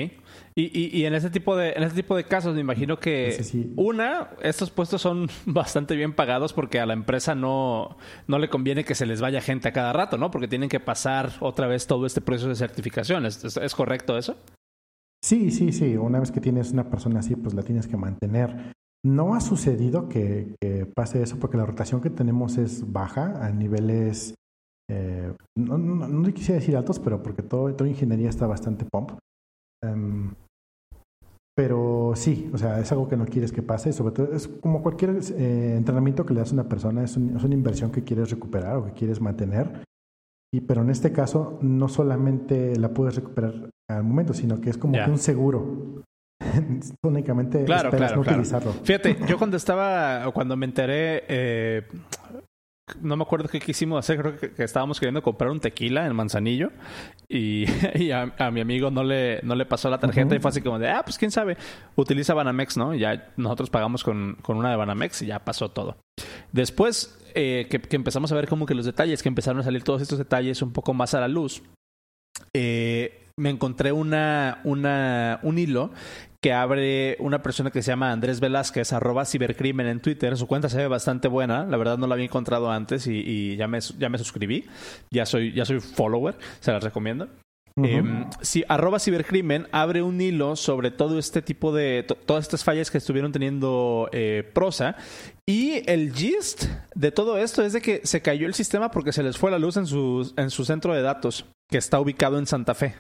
[0.54, 3.36] Y, y, en este tipo de en este tipo de casos me imagino que
[3.74, 7.96] una, estos puestos son bastante bien pagados porque a la empresa no,
[8.28, 10.30] no le conviene que se les vaya gente a cada rato, ¿no?
[10.30, 13.26] Porque tienen que pasar otra vez todo este proceso de certificación.
[13.26, 14.36] ¿Es, correcto eso?
[15.20, 15.96] Sí, sí, sí.
[15.96, 18.72] Una vez que tienes una persona así, pues la tienes que mantener.
[19.06, 20.56] No ha sucedido que,
[20.96, 24.34] pase eso porque la rotación que tenemos es baja a niveles,
[24.90, 29.12] eh, no, no, no, quisiera decir altos, pero porque todo, toda ingeniería está bastante pump.
[29.84, 30.34] Em,
[31.54, 33.92] Pero sí, o sea, es algo que no quieres que pase.
[33.92, 37.44] Sobre todo, es como cualquier eh, entrenamiento que le das a una persona, es, es,
[37.44, 39.84] una inversión que quieres recuperar o que quieres mantener.
[40.52, 44.78] Y, pero en este caso, no solamente la puedes recuperar al momento, sino que es
[44.78, 46.02] como que un seguro.
[47.02, 48.72] Únicamente claro, claro, no utilizarlo.
[48.84, 51.82] Fíjate, yo cuando estaba, cuando me enteré, eh,
[53.00, 56.14] no me acuerdo qué quisimos hacer, creo que, que, estábamos queriendo comprar un tequila en
[56.14, 56.70] Manzanillo
[57.28, 60.36] y, y a, a, mi amigo no le, no le pasó la tarjeta uh -huh.
[60.36, 61.56] y fue así como de, ah, pues quién sabe,
[61.96, 62.94] utiliza Banamex, ¿no?
[62.94, 65.96] Y ya nosotros pagamos con, con, una de Banamex y ya pasó todo.
[66.52, 69.82] Después eh, que, que, empezamos a ver como que los detalles, que empezaron a salir
[69.82, 71.62] todos estos detalles un poco más a la luz,
[72.54, 75.90] eh, me encontré una, una, un hilo
[76.40, 80.36] que abre una persona que se llama Andrés Velázquez, arroba cibercrimen en Twitter.
[80.36, 81.66] Su cuenta se ve bastante buena.
[81.66, 84.64] La verdad no la había encontrado antes y, y ya, me, ya me suscribí.
[85.10, 86.36] Ya soy, ya soy follower.
[86.60, 87.28] Se las recomiendo.
[87.78, 88.24] Uh -huh.
[88.24, 92.64] eh, si, arroba cibercrimen abre un hilo sobre todo este tipo de to, todas estas
[92.64, 94.96] fallas que estuvieron teniendo eh, prosa
[95.44, 99.22] y el gist de todo esto es de que se cayó el sistema porque se
[99.22, 102.46] les fue la luz en su, en su centro de datos que está ubicado en
[102.46, 102.94] Santa Fe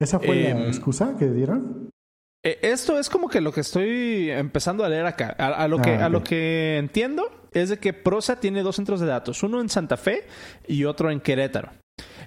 [0.00, 1.90] ¿Esa fue eh, la excusa que dieron?
[2.42, 5.34] Esto es como que lo que estoy empezando a leer acá.
[5.38, 6.04] A, a lo, que, ah, okay.
[6.04, 9.68] a lo que entiendo es de que Prosa tiene dos centros de datos, uno en
[9.68, 10.26] Santa Fe
[10.66, 11.70] y otro en Querétaro.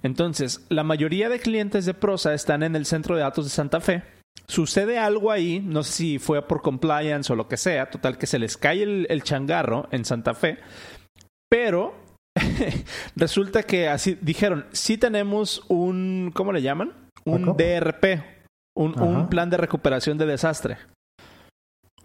[0.02, 3.82] Entonces, la mayoría de clientes de Prosa están en el centro de datos de Santa
[3.82, 4.04] Fe.
[4.48, 8.28] Sucede algo ahí, no sé si fue por compliance o lo que sea, total que
[8.28, 10.58] se les cae el, el changarro en Santa Fe,
[11.50, 11.96] pero
[13.16, 17.07] resulta que así dijeron, sí tenemos un, ¿cómo le llaman?
[17.28, 18.24] Un DRP,
[18.76, 20.78] un, un, plan de recuperación de desastre.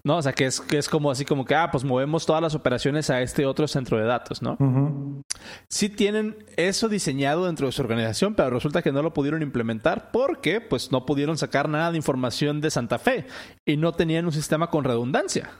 [0.04, 0.16] ¿No?
[0.16, 2.56] O sea, que es, que es como así como que, ah, pues movemos todas las
[2.56, 4.56] operaciones a este otro centro de datos, ¿no?
[4.58, 5.22] Uh -huh.
[5.70, 10.10] Sí tienen eso diseñado dentro de su organización, pero resulta que no lo pudieron implementar
[10.10, 13.26] porque, pues, no pudieron sacar nada de información de Santa Fe
[13.64, 15.50] y no tenían un sistema con redundancia.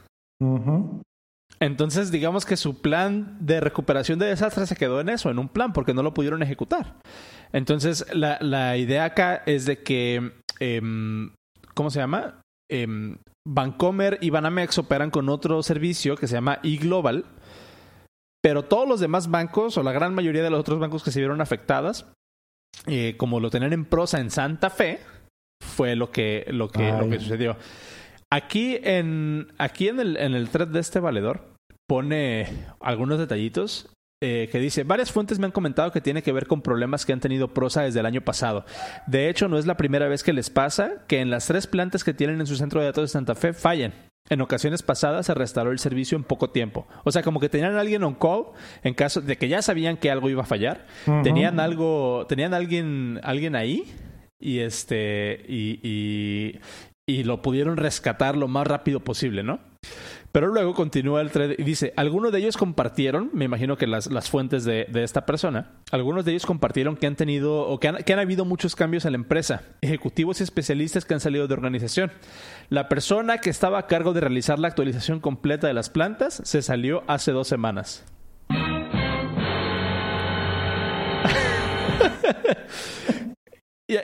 [0.40, 1.02] Uh -huh.
[1.62, 5.48] Entonces, digamos que su plan de recuperación de desastres se quedó en eso, en un
[5.48, 6.96] plan, porque no lo pudieron ejecutar.
[7.52, 10.82] Entonces, la, la idea acá es de que, eh,
[11.74, 12.40] ¿cómo se llama?
[12.68, 17.26] Eh, Bancomer y Banamex operan con otro servicio que se llama eGlobal,
[18.42, 21.20] pero todos los demás bancos, o la gran mayoría de los otros bancos que se
[21.20, 22.12] vieron afectadas,
[22.88, 24.98] eh, como lo tenían en prosa en Santa Fe,
[25.62, 27.56] fue lo que, lo que, lo que sucedió.
[28.32, 31.51] Aquí en, aquí en el, en el thread de este valedor
[31.92, 32.46] pone
[32.80, 36.62] algunos detallitos eh, que dice, varias fuentes me han comentado que tiene que ver con
[36.62, 38.64] problemas que han tenido Prosa desde el año pasado.
[39.06, 42.02] De hecho, no es la primera vez que les pasa que en las tres plantas
[42.02, 43.92] que tienen en su centro de datos de Santa Fe fallen.
[44.30, 46.86] En ocasiones pasadas se restauró el servicio en poco tiempo.
[47.04, 48.46] O sea, como que tenían a alguien on call
[48.82, 50.86] en caso de que ya sabían que algo iba a fallar.
[51.06, 51.22] Uh -huh.
[51.22, 53.84] Tenían algo, tenían alguien, alguien ahí
[54.40, 56.58] y este y, y,
[57.06, 59.71] y lo pudieron rescatar lo más rápido posible, ¿no?
[60.32, 64.10] Pero luego continúa el thread y dice, algunos de ellos compartieron, me imagino que las,
[64.10, 67.88] las fuentes de, de, esta persona, algunos de ellos compartieron que han tenido o que
[67.88, 71.48] han, que han habido muchos cambios en la empresa, ejecutivos y especialistas que han salido
[71.48, 72.12] de organización.
[72.70, 76.62] La persona que estaba a cargo de realizar la actualización completa de las plantas se
[76.62, 78.06] salió hace dos semanas.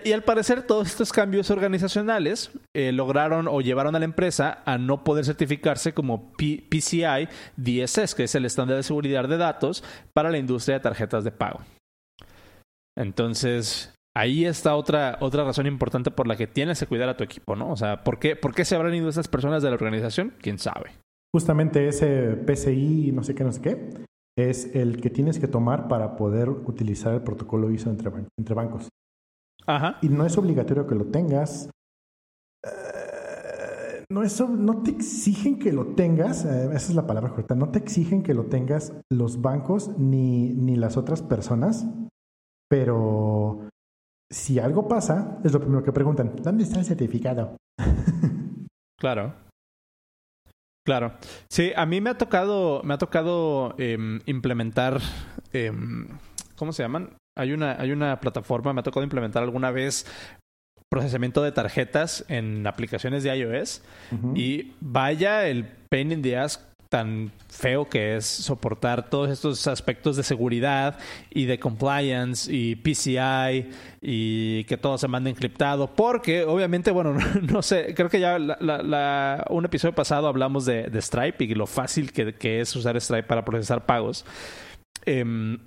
[0.05, 4.77] Y, al parecer todos estos cambios organizacionales eh, lograron o llevaron a la empresa a
[4.77, 10.31] no poder certificarse como PCI DSS, que es el estándar de seguridad de datos para
[10.31, 11.61] la industria de tarjetas de pago.
[12.98, 17.24] Entonces, ahí está otra, otra razón importante por la que tienes que cuidar a tu
[17.24, 17.70] equipo, ¿no?
[17.70, 20.35] O sea, ¿por qué, ¿por qué se habrán ido estas personas de la organización?
[20.42, 20.90] ¿Quién sabe?
[21.33, 23.90] Justamente ese PCI, no sé qué, no sé qué,
[24.37, 28.88] es el que tienes que tomar para poder utilizar el protocolo ISO entre, entre bancos.
[29.68, 29.98] Ajá.
[30.00, 31.68] Y no es obligatorio que lo tengas.
[32.64, 37.54] Uh, no, es, no te exigen que lo tengas, uh, esa es la palabra correcta,
[37.54, 41.87] no te exigen que lo tengas los bancos ni, ni las otras personas,
[42.68, 43.68] pero
[44.31, 47.57] si algo pasa, es lo primero que preguntan, ¿dónde está el certificado?
[48.98, 49.35] claro.
[50.85, 51.12] Claro.
[51.50, 55.02] Sí, a mí me ha tocado, me ha tocado eh, implementar,
[55.52, 55.70] eh,
[56.57, 57.17] ¿cómo se llaman?
[57.38, 60.05] Hay una, hay una plataforma, me ha tocado implementar alguna vez
[60.90, 64.38] procesamiento de tarjetas en aplicaciones de iOS uh -huh.
[64.38, 70.16] y vaya el pain in the ass tan feo que es soportar todos estos aspectos
[70.16, 70.98] de seguridad
[71.29, 73.70] y de compliance y PCI
[74.01, 78.57] y que todo se mande encriptado porque obviamente bueno no, sé creo que ya la,
[78.61, 82.74] la, la, un episodio pasado hablamos de, de Stripe y lo fácil que, que, es
[82.74, 84.24] usar Stripe para procesar pagos
[85.05, 85.59] eh,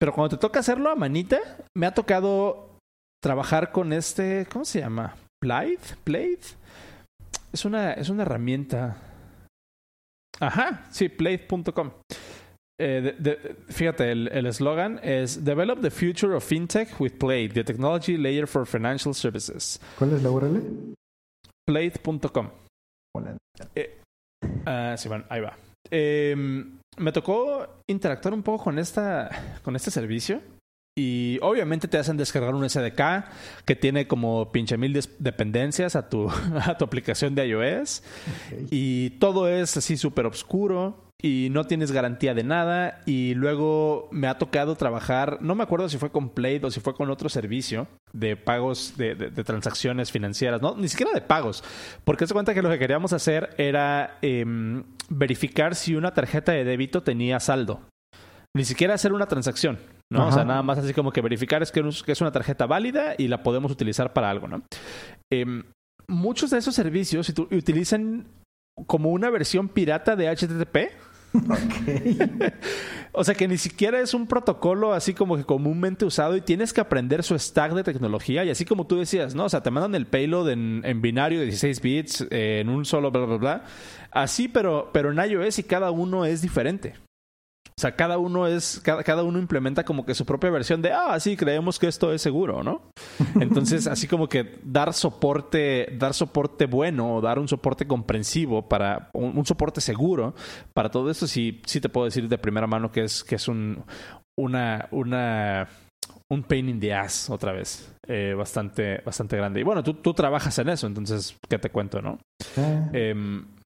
[0.00, 1.38] pero cuando te toca hacerlo a manita,
[1.76, 2.78] me ha tocado
[3.22, 5.14] trabajar con este, ¿cómo se llama?
[5.42, 6.40] Blythe, Blade.
[7.52, 8.96] es una, es una herramienta.
[10.40, 11.90] Ajá, sí, Plate.com.
[12.82, 18.46] Eh, fíjate, el eslogan es Develop the future of fintech with Plate, the technology layer
[18.46, 19.78] for financial services.
[19.98, 20.94] ¿Cuál es la URL?
[21.66, 22.48] Plate.com.
[23.74, 24.00] Eh,
[24.64, 25.56] ah, sí, bueno, ahí va.
[25.90, 30.40] Em, me tocó interactuar un poco con, esta, con este servicio.
[30.96, 33.24] Y obviamente te hacen descargar un SDK
[33.64, 36.28] que tiene como pinche mil dependencias a tu,
[36.64, 38.02] a tu aplicación de iOS.
[38.70, 43.00] Y todo es así súper oscuro y no tienes garantía de nada.
[43.06, 46.80] Y luego me ha tocado trabajar, no me acuerdo si fue con Play o si
[46.80, 51.62] fue con otro servicio de pagos de, transacciones financieras, no, ni siquiera de pagos,
[52.04, 56.64] porque se cuenta que lo que queríamos hacer era em, verificar si una tarjeta de
[56.64, 57.80] débito tenía saldo.
[58.56, 59.78] Ni siquiera hacer una transacción,
[60.12, 60.26] ¿no?
[60.26, 63.28] O sea, nada más así como que verificar es que, es una tarjeta válida y
[63.28, 64.62] la podemos utilizar para algo, ¿no?
[65.32, 65.62] Em,
[66.08, 68.26] muchos de esos servicios utilizan
[68.86, 70.90] como una versión pirata de HTTP
[73.12, 76.72] o sea que ni siquiera es un protocolo así como que comúnmente usado y tienes
[76.72, 79.44] que aprender su stack de tecnología y así como tú decías, ¿no?
[79.44, 83.24] O sea, te mandan el payload en, binario de 16 bits, en un solo bla,
[83.24, 83.64] bla, bla.
[84.10, 86.94] Así, pero, pero en iOS y cada uno es diferente.
[87.80, 90.92] O sea, cada uno es, cada, cada, uno implementa como que su propia versión de,
[90.92, 92.82] ah, sí, creemos que esto es seguro, ¿no?
[93.40, 99.08] Entonces, así como que dar soporte, dar soporte bueno o dar un soporte comprensivo para,
[99.14, 100.34] un, soporte seguro
[100.74, 103.48] para todo esto, sí, sí te puedo decir de primera mano que es, que es
[103.48, 103.82] un,
[104.38, 105.66] una, una,
[106.28, 109.60] un pain in the ass otra vez, eh, bastante, bastante grande.
[109.60, 112.18] Y bueno, tú, tú trabajas en eso, entonces, ¿qué te cuento, no?
[112.92, 113.14] Eh,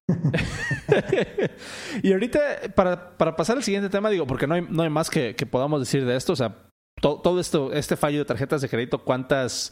[2.03, 2.39] y ahorita,
[2.75, 5.45] para, para, pasar al siguiente tema, digo, porque no hay, no hay más que, que
[5.45, 6.65] podamos decir de esto, o sea,
[7.01, 9.71] todo, esto, este fallo de tarjetas de crédito, ¿cuántas,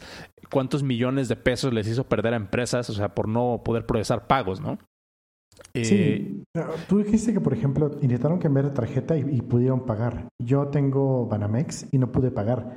[0.50, 4.26] cuántos millones de pesos les hizo perder a empresas, o sea, por no poder procesar
[4.26, 4.78] pagos, ¿no?
[5.72, 10.28] Sí, eh, tú dijiste que, por ejemplo, intentaron cambiar de tarjeta y, pudieron pagar.
[10.40, 12.76] Yo tengo Banamex y no pude pagar,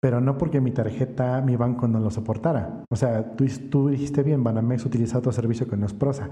[0.00, 2.84] pero no porque mi tarjeta, mi banco no lo soportara.
[2.90, 6.30] O sea, tú, tú dijiste bien, Banamex utiliza otro servicio que no es Prosa,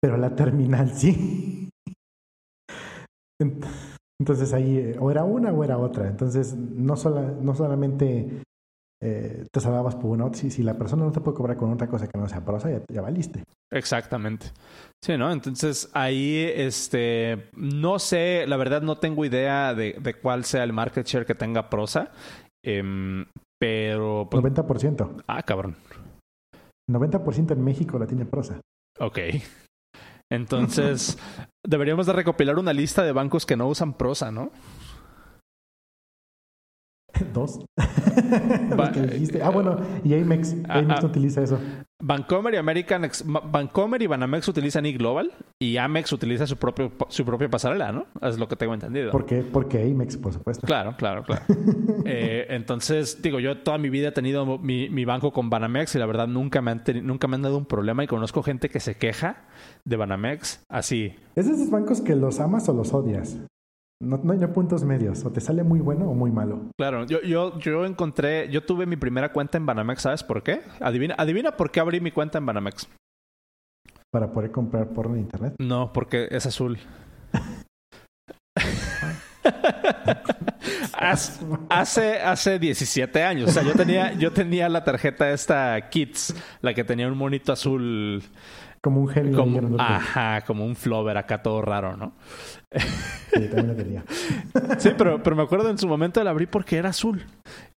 [0.00, 1.68] pero la terminal sí.
[4.20, 6.08] Entonces ahí eh, o era una o era otra.
[6.08, 8.42] Entonces no, no solamente
[9.00, 11.86] eh, te salvabas por una, si, si la persona no te puede cobrar con otra
[11.86, 13.44] cosa que no sea prosa, ya, ya valiste.
[13.70, 14.46] Exactamente.
[15.04, 15.30] Sí, ¿no?
[15.30, 20.72] Entonces ahí, este, no sé, la verdad no tengo idea de, de cuál sea el
[20.72, 22.10] market share que tenga prosa,
[22.64, 23.24] eh,
[23.60, 24.28] pero...
[24.30, 24.96] 90%.
[24.96, 25.76] Pues ah, cabrón.
[26.90, 28.60] 90% en México la tiene prosa.
[28.98, 29.18] Ok.
[30.30, 31.18] Entonces,
[31.64, 34.50] deberíamos de recopilar una lista de bancos que no usan prosa, ¿no?
[37.32, 37.60] Dos.
[39.42, 40.56] ah, bueno, y Amex.
[40.68, 41.06] Ah, Amex ah.
[41.06, 41.58] utiliza eso.
[42.00, 43.10] Bancomer y American
[43.50, 48.06] Bancomer y Banamex utilizan eGlobal y Amex utiliza su propio su propia pasarela, ¿no?
[48.22, 49.10] Es lo que tengo entendido.
[49.10, 49.42] ¿Por qué?
[49.42, 50.64] Porque Amex, por supuesto.
[50.64, 51.42] Claro, claro, claro.
[52.04, 55.98] eh, entonces, digo, yo toda mi vida he tenido mi, mi banco con Banamex y
[55.98, 58.78] la verdad nunca me, han nunca me han dado un problema y conozco gente que
[58.78, 59.48] se queja
[59.84, 61.16] de Banamex así.
[61.34, 63.38] ¿Es de esos bancos que los amas o los odias?
[64.00, 65.24] No, no, hay puntos medios.
[65.24, 66.70] O te sale muy bueno o muy malo.
[66.76, 70.60] Claro, yo, yo, yo encontré, yo tuve mi primera cuenta en Banamex, ¿sabes por qué?
[70.80, 72.88] Adivina, adivina por qué abrí mi cuenta en Banamex.
[74.10, 75.54] ¿Para poder comprar porno en internet?
[75.58, 76.78] No, porque es azul.
[81.68, 83.50] hace, hace 17 años.
[83.50, 87.52] O sea, yo tenía, yo tenía la tarjeta esta Kids, la que tenía un monito
[87.52, 88.22] azul
[88.80, 89.36] como un genio.
[89.36, 92.12] Como, ajá, como un flover acá todo raro, ¿no?
[92.72, 94.04] Sí, también lo tenía.
[94.78, 97.24] sí, pero, pero me acuerdo en su momento la abrí porque era azul.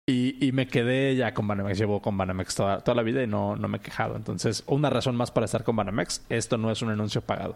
[0.08, 1.78] Y, y me quedé ya con Banamex.
[1.78, 4.16] Llevo con Banamex toda, toda la vida y no, no me he quejado.
[4.16, 6.26] Entonces, una razón más para estar con Banamex.
[6.30, 7.56] Esto no es un anuncio pagado.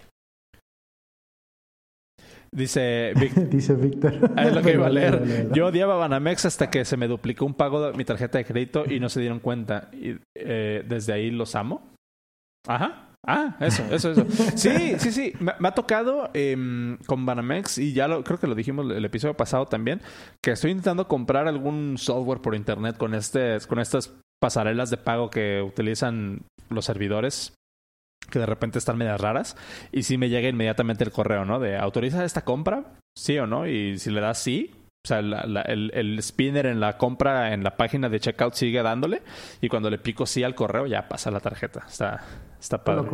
[2.54, 3.14] Dice,
[3.50, 4.14] Dice Víctor.
[4.38, 5.52] Es lo que iba a leer.
[5.54, 8.86] Yo odiaba Banamex hasta que se me duplicó un pago de mi tarjeta de crédito
[8.86, 9.90] y no se dieron cuenta.
[9.92, 11.94] Y eh, desde ahí los amo.
[12.68, 13.13] Ajá.
[13.26, 14.26] Ah, eso, eso, eso.
[14.56, 15.34] Sí, sí, sí.
[15.40, 19.36] Me, ha tocado eh, con Banamex y ya lo, creo que lo dijimos el episodio
[19.36, 20.02] pasado también,
[20.42, 25.30] que estoy intentando comprar algún software por internet con, este, con estas pasarelas de pago
[25.30, 27.54] que utilizan los servidores
[28.30, 29.56] que de repente están medias raras
[29.92, 31.60] y si me llega inmediatamente el correo, ¿no?
[31.60, 32.86] De autoriza esta compra,
[33.18, 34.72] sí o no, y si le das sí,
[35.06, 39.22] o sea, el, el, spinner en la compra en la página de checkout sigue dándole
[39.60, 41.84] y cuando le pico sí al correo ya pasa la tarjeta.
[41.88, 42.24] Está,
[42.58, 43.10] está padre.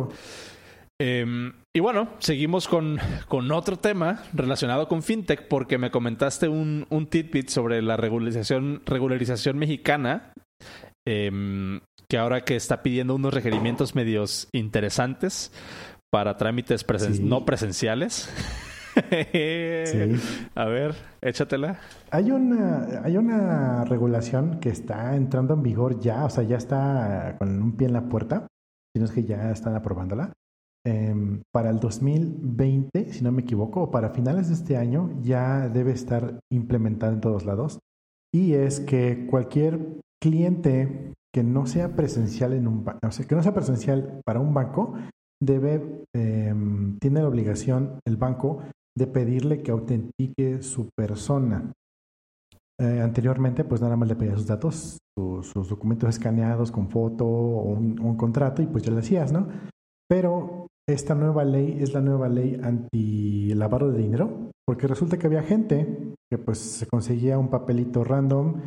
[1.00, 6.86] Em, y bueno, seguimos con, con, otro tema relacionado con fintech porque me comentaste un,
[6.90, 10.32] un tidbit sobre la regularización, regularización mexicana.
[11.08, 15.52] Eh, que ahora que está pidiendo unos requerimientos medios interesantes
[16.10, 16.84] para trámites
[17.20, 18.28] no presenciales.
[20.54, 21.78] A ver, échatela.
[22.10, 27.36] Hay una, hay una regulación que está entrando en vigor ya, o sea, ya está
[27.38, 28.46] con un pie en la puerta,
[28.94, 30.32] si no es que ya están aprobándola.
[30.86, 35.68] Em, para el 2020, si no me equivoco, o para finales de este año, ya
[35.68, 37.78] debe estar implementada en todos lados.
[38.32, 43.42] Y es que cualquier cliente que no sea presencial en un o sea, que no
[43.42, 44.94] sea presencial para un banco,
[45.42, 48.62] debe, em, tiene la obligación el banco
[48.96, 51.72] de pedirle que autentique su persona.
[52.80, 54.98] Eh, anteriormente, pues nada más le pedía sus datos,
[55.42, 59.48] sus documentos escaneados con foto o un, contrato y pues ya lo hacías, ¿no?
[60.08, 65.26] Pero esta nueva ley es la nueva ley anti lavado de dinero, porque resulta que
[65.26, 68.60] había gente que pues se conseguía un papelito random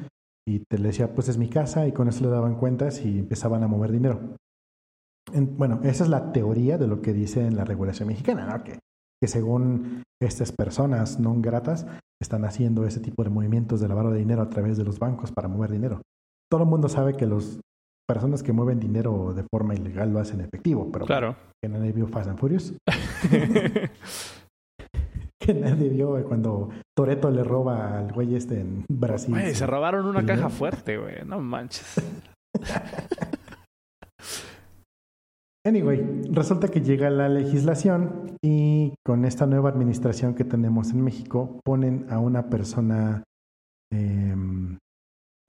[0.47, 3.19] y te le decía, pues es mi casa, y con eso le daban cuentas y
[3.19, 4.35] empezaban a mover dinero.
[5.57, 8.63] bueno, esa es la teoría de lo que dice en la regulación mexicana, ¿no?
[8.63, 8.77] que,
[9.23, 11.87] que según estas personas no gratas
[12.21, 15.31] están haciendo ese tipo de movimientos de lavado de dinero a través de los bancos
[15.31, 16.01] para mover dinero.
[16.51, 17.57] Todo el mundo sabe que las
[18.05, 21.37] personas que mueven dinero de forma ilegal lo hacen efectivo, pero claro.
[21.63, 22.73] que nadie vio Fast and Furious.
[25.39, 29.37] que nadie vio cuando Toreto le roba al güey este en Brasil.
[29.55, 31.23] Se robaron una caja fuerte, güey.
[31.25, 31.95] No manches.
[35.65, 41.61] Anyway, resulta que llega la legislación y con esta nueva administración que tenemos en México
[41.63, 43.23] ponen a una persona
[43.89, 44.77] em,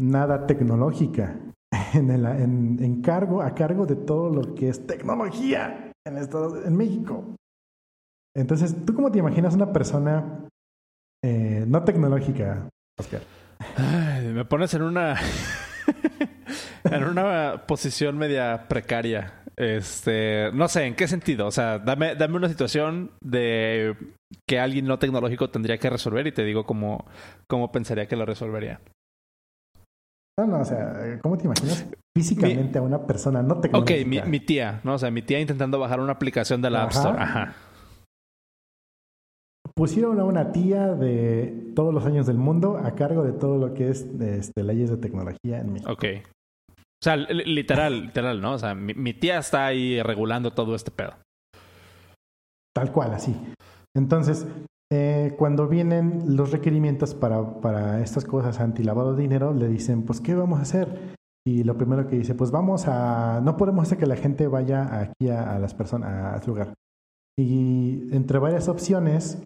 [0.00, 1.36] nada tecnológica
[1.94, 7.34] en, el, en, cargo, a cargo de todo lo que es tecnología en, en México.
[8.36, 10.48] Entonces, ¿tú cómo te imaginas una persona
[11.24, 13.22] eh, no tecnológica, Oscar?
[14.34, 15.16] me pones en una
[16.84, 19.43] en una posición media precaria.
[19.56, 21.46] Este, no sé, ¿en qué sentido?
[21.46, 23.96] O sea, dame, dame una situación de
[24.48, 27.04] que alguien no tecnológico tendría que resolver y te digo cómo,
[27.48, 28.80] cómo pensaría que lo resolvería.
[30.38, 34.00] No, no, o sea, ¿cómo te imaginas físicamente a una persona no tecnológica?
[34.00, 34.94] Ok, mi, mi, tía, ¿no?
[34.94, 37.16] O sea, mi tía intentando bajar una aplicación de la App Store.
[37.16, 37.54] Ajá
[39.74, 43.74] pusieron a una tía de todos los años del mundo a cargo de todo lo
[43.74, 45.92] que es este, leyes de tecnología en México.
[45.92, 46.04] Ok.
[47.04, 48.54] O sea, literal, literal, ¿no?
[48.54, 51.12] O sea, mi, tía está ahí regulando todo este pedo.
[52.74, 53.36] Tal cual, así.
[53.94, 54.46] Entonces,
[54.90, 60.22] eh, cuando vienen los requerimientos para, para estas cosas anti-lavado de dinero, le dicen, pues,
[60.22, 61.14] ¿qué vamos a hacer?
[61.46, 64.98] Y lo primero que dice, pues vamos a, no podemos hacer que la gente vaya
[64.98, 66.72] aquí a, a las personas, a, su lugar.
[67.38, 69.42] Y entre varias opciones,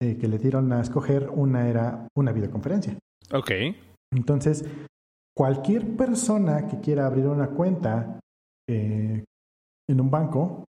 [0.00, 2.96] eh, que le dieron a escoger, una era una videoconferencia.
[3.32, 3.50] Ok.
[4.12, 4.64] Entonces,
[5.36, 8.20] cualquier persona que quiera abrir una cuenta
[8.68, 9.24] eh,
[9.88, 10.64] en un banco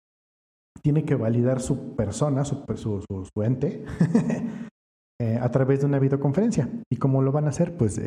[0.82, 3.84] tiene que validar su persona, su, su, ente,
[5.22, 6.70] eh, a través de una videoconferencia.
[6.90, 7.76] ¿Y cómo lo van a hacer?
[7.76, 8.02] Pues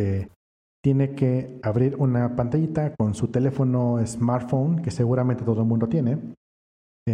[0.82, 6.34] tiene que abrir una pantallita con su teléfono smartphone, que seguramente todo el mundo tiene,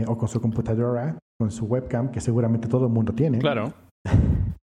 [0.07, 3.39] o con su computadora, con su webcam, que seguramente todo el mundo tiene.
[3.39, 3.72] Claro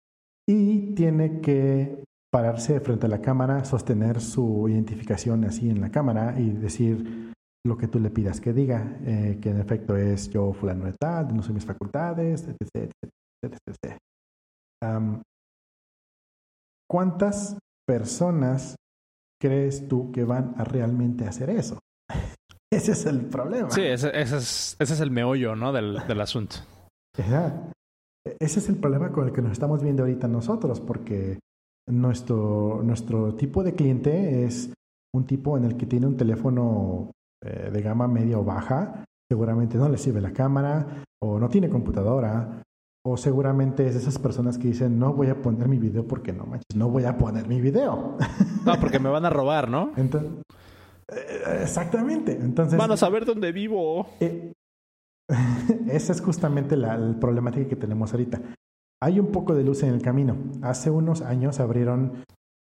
[0.49, 6.39] y tiene que pararse frente a la cámara, sostener su identificación así en la cámara
[6.39, 7.33] y decir
[7.67, 10.95] lo que tú le pidas que diga, eh, que en efecto es yo fulano de
[10.95, 12.91] tal, no sé mis facultades, etc.
[13.45, 13.99] etc,
[16.89, 18.77] ¿Cuántas personas
[19.41, 21.79] crees tú que van a realmente hacer eso?
[22.73, 23.71] ese es el problema.
[23.71, 25.73] Sí, ese, es, ese es el meollo ¿no?
[25.73, 26.57] del, del asunto.
[27.17, 27.73] Exacto.
[28.39, 31.39] Ese es el problema con el que nos estamos viendo ahorita nosotros, porque
[31.91, 34.73] nuestro, nuestro tipo de cliente es
[35.15, 37.11] un tipo en el que tiene un teléfono
[37.45, 41.69] eh, de gama media o baja, seguramente no le sirve la cámara, o no tiene
[41.69, 42.63] computadora,
[43.05, 46.33] o seguramente es de esas personas que dicen, no voy a poner mi video porque
[46.33, 48.17] no manches, no voy a poner mi video.
[48.67, 49.93] No, porque me van a robar, ¿no?
[49.97, 50.31] Entonces,
[51.11, 52.33] eh, exactamente.
[52.33, 54.07] Entonces, van a saber dónde vivo.
[54.21, 54.53] Eh,
[55.89, 58.41] Esa es justamente la, problemática que tenemos ahorita.
[59.03, 60.37] Hay un poco de luz en el camino.
[60.63, 62.25] Hace unos años abrieron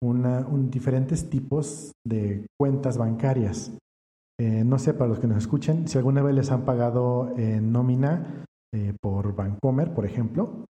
[0.03, 3.77] una, diferentes tipos de cuentas bancarias.
[4.39, 7.71] Eh, no sé, para los que nos escuchen, si alguna vez les han pagado en
[7.71, 10.65] nómina eh, por Bancomer, por ejemplo,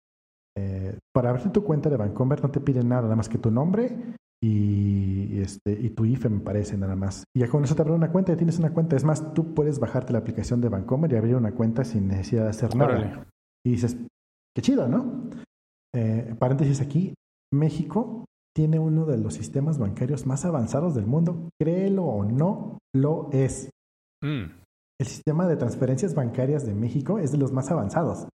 [0.58, 3.50] eh, para abrir tu cuenta de Bancomer no te piden nada, nada más que tu
[3.50, 7.24] nombre y, este, y tu IFE me parece nada más.
[7.34, 8.96] Y ya con eso te abre una cuenta, y tienes una cuenta.
[8.96, 12.44] Es más, tú puedes bajarte la aplicación de Bancomer y abrir una cuenta sin necesidad
[12.44, 13.26] de hacer nada.
[13.66, 13.98] Y dices,
[14.56, 15.30] qué chido, ¿no?
[15.96, 17.14] Eh, paréntesis aquí,
[17.54, 18.26] México
[18.56, 21.50] tiene uno de los sistemas bancarios más avanzados del mundo.
[21.60, 23.70] Créelo o no, lo es.
[24.24, 24.46] Mm.
[25.00, 28.28] El sistema de transferencias bancarias de México es de los más avanzados.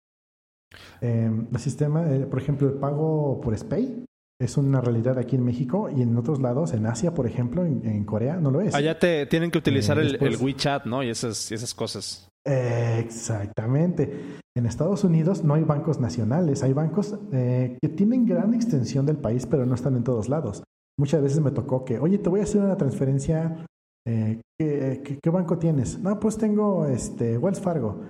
[1.00, 4.04] Em, el sistema, eh, por ejemplo, el pago por SPAY
[4.40, 8.04] es una realidad aquí en México y en otros lados, en Asia, por ejemplo, en,
[8.04, 8.74] Corea, no lo es.
[8.74, 11.02] Allá te tienen que utilizar el, el, WeChat, ¿no?
[11.02, 12.28] Y esas, esas cosas.
[12.48, 14.38] Exactamente.
[14.56, 19.16] En Estados Unidos no hay bancos nacionales, hay bancos eh, que tienen gran extensión del
[19.16, 20.64] país, pero no están en todos lados.
[20.98, 23.64] Muchas veces me tocó que, oye, te voy a hacer una transferencia.
[24.06, 25.98] Eh, ¿qué, qué, banco tienes?
[26.00, 28.08] No, pues tengo este Wells Fargo.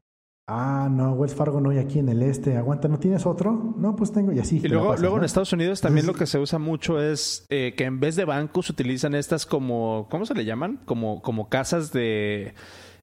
[0.51, 2.57] Ah, no, Wells Fargo no hay aquí en el este.
[2.57, 3.75] Aguanta, ¿no tienes otro?
[3.77, 4.63] No, pues tengo y así.
[4.65, 7.85] Y luego, luego en Estados Unidos también lo que se usa mucho es eh, que
[7.85, 10.81] en vez de bancos utilizan estas como, ¿cómo se le llaman?
[10.87, 12.55] Como, como casas de,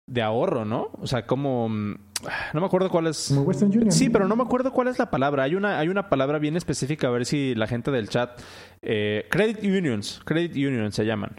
[0.08, 0.90] de ahorro, ¿no?
[1.02, 1.70] O sea, como...
[1.70, 1.96] Mm,
[2.54, 3.32] no me acuerdo cuál es...
[3.32, 3.92] Western Union.
[3.92, 5.44] Sí, pero no me acuerdo cuál es la palabra.
[5.44, 8.40] Hay una, hay una palabra bien específica, a ver si la gente del chat...
[8.82, 10.22] Eh, credit unions.
[10.26, 11.36] Credit unions se llaman.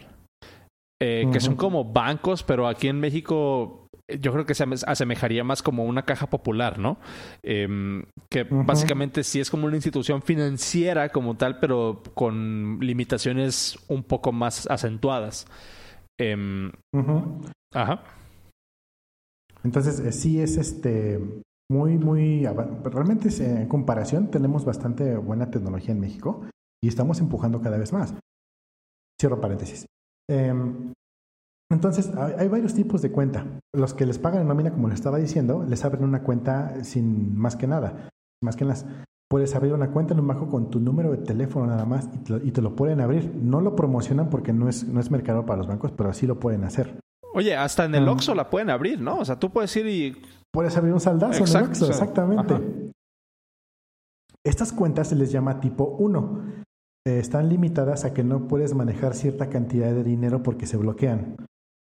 [1.01, 5.61] Eh, que son como bancos, pero aquí en México yo creo que se asemejaría más
[5.61, 6.97] como una caja popular, ¿no?
[7.43, 14.03] Em, que básicamente sí es como una institución financiera como tal, pero con limitaciones un
[14.03, 15.45] poco más acentuadas.
[16.19, 16.71] Em,
[17.73, 18.01] ajá.
[19.63, 22.45] Entonces, eh, sí es este muy, muy.
[22.83, 26.45] Realmente, en comparación, tenemos bastante buena tecnología en México
[26.81, 28.13] y estamos empujando cada vez más.
[29.19, 29.85] Cierro paréntesis.
[30.29, 30.93] Em,
[31.69, 33.45] entonces, hay varios tipos de cuenta.
[33.75, 37.37] Los que les pagan en nómina, como les estaba diciendo, les abren una cuenta sin
[37.37, 38.09] más que nada.
[38.41, 38.85] Más que las
[39.29, 42.09] puedes abrir una cuenta en un banco con tu número de teléfono nada más
[42.43, 43.35] y te, lo, pueden abrir.
[43.35, 46.39] No lo promocionan porque no es, no es mercado para los bancos, pero así lo
[46.39, 46.99] pueden hacer.
[47.37, 49.19] Oye, hasta en el Oxxo la pueden abrir, ¿no?
[49.19, 50.19] O sea, tú puedes ir y...
[50.51, 52.91] Puedes abrir un saldazo en el Oxxo, exactamente.
[54.43, 56.63] Estas cuentas se les llama tipo 1.
[57.07, 61.35] Eh, están limitadas a que no puedes manejar cierta cantidad de dinero porque se bloquean.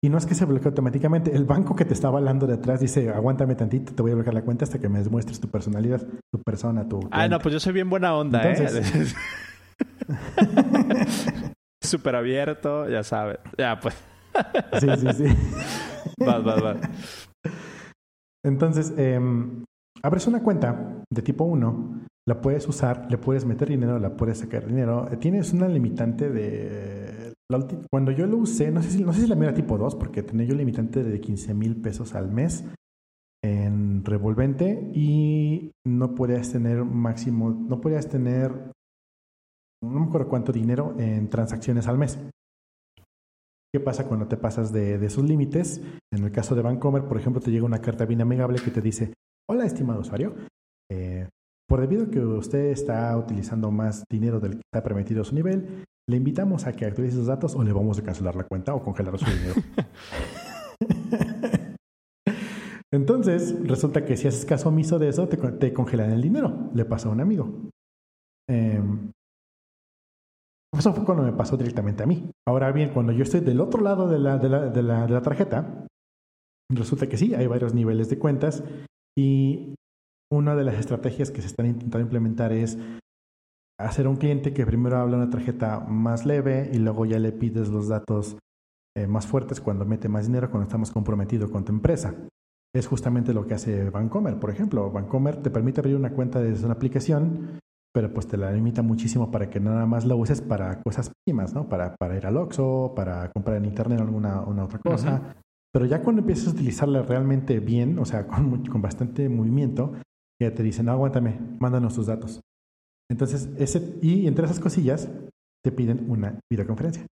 [0.02, 1.32] Y no es que se bloquee automáticamente.
[1.32, 4.34] El banco que te está avalando de atrás dice, aguántame tantito, te voy a bloquear
[4.34, 6.02] la cuenta hasta que me demuestres tu personalidad,
[6.32, 6.98] tu persona, tu...
[7.12, 9.06] Ah, no, pues yo soy bien buena onda, ¿eh?
[11.80, 13.38] Súper abierto, ya sabes.
[13.56, 14.13] Ya, pues.
[14.80, 15.24] Sí, sí, sí.
[16.24, 16.76] vas, vas, vas.
[18.44, 19.20] Entonces, eh,
[20.02, 24.38] abres una cuenta de tipo 1, la puedes usar, le puedes meter dinero, la puedes
[24.38, 25.08] sacar dinero.
[25.18, 27.34] Tienes una limitante de
[27.90, 30.22] cuando yo lo usé, no sé si, no sé si la mía tipo 2, porque
[30.22, 32.64] tenía yo limitante de 15 mil pesos al mes
[33.42, 38.72] en revolvente y no podías tener máximo, no podías tener,
[39.82, 42.18] no me acuerdo cuánto dinero en transacciones al mes.
[43.74, 45.82] ¿Qué pasa cuando te pasas de, de esos límites?
[46.12, 48.80] En el caso de Bancomer, por ejemplo, te llega una carta bien amigable que te
[48.80, 49.12] dice,
[49.50, 50.36] hola estimado usuario,
[50.88, 51.28] eh,
[51.68, 55.34] por debido a que usted está utilizando más dinero del que está permitido a su
[55.34, 58.76] nivel, le invitamos a que actualice sus datos o le vamos a cancelar la cuenta
[58.76, 59.54] o congelar su dinero.
[62.92, 66.70] Entonces, resulta que si haces caso omiso de eso, te, congelan el dinero.
[66.74, 67.70] Le pasó a un amigo.
[68.48, 69.10] Em,
[70.78, 72.30] eso fue cuando me pasó directamente a mí.
[72.46, 75.86] Ahora bien, cuando yo estoy del otro lado de la, de la, de la, tarjeta,
[76.70, 78.62] resulta que sí, hay varios niveles de cuentas
[79.16, 79.74] y
[80.32, 82.78] una de las estrategias que se están intentando implementar es
[83.78, 87.68] hacer un cliente que primero habla una tarjeta más leve y luego ya le pides
[87.68, 88.36] los datos
[88.96, 92.14] eh, más fuertes cuando mete más dinero, cuando estamos comprometidos con tu empresa.
[92.74, 94.90] Es justamente lo que hace Bancomer, por ejemplo.
[94.90, 97.60] Bancomer te permite abrir una cuenta desde una aplicación,
[97.94, 101.54] pero pues te la limita muchísimo para que nada más la uses para cosas primas,
[101.54, 101.68] ¿no?
[101.68, 105.36] Para, para ir al Oxxo, para comprar en internet alguna una otra cosa.
[105.72, 109.92] Pero ya cuando empiezas a utilizarla realmente bien, o sea, con, con bastante movimiento,
[110.42, 112.40] ya te dicen, no, aguántame, mándanos tus datos.
[113.08, 115.08] Entonces, ese, y entre esas cosillas,
[115.64, 117.06] te piden una videoconferencia.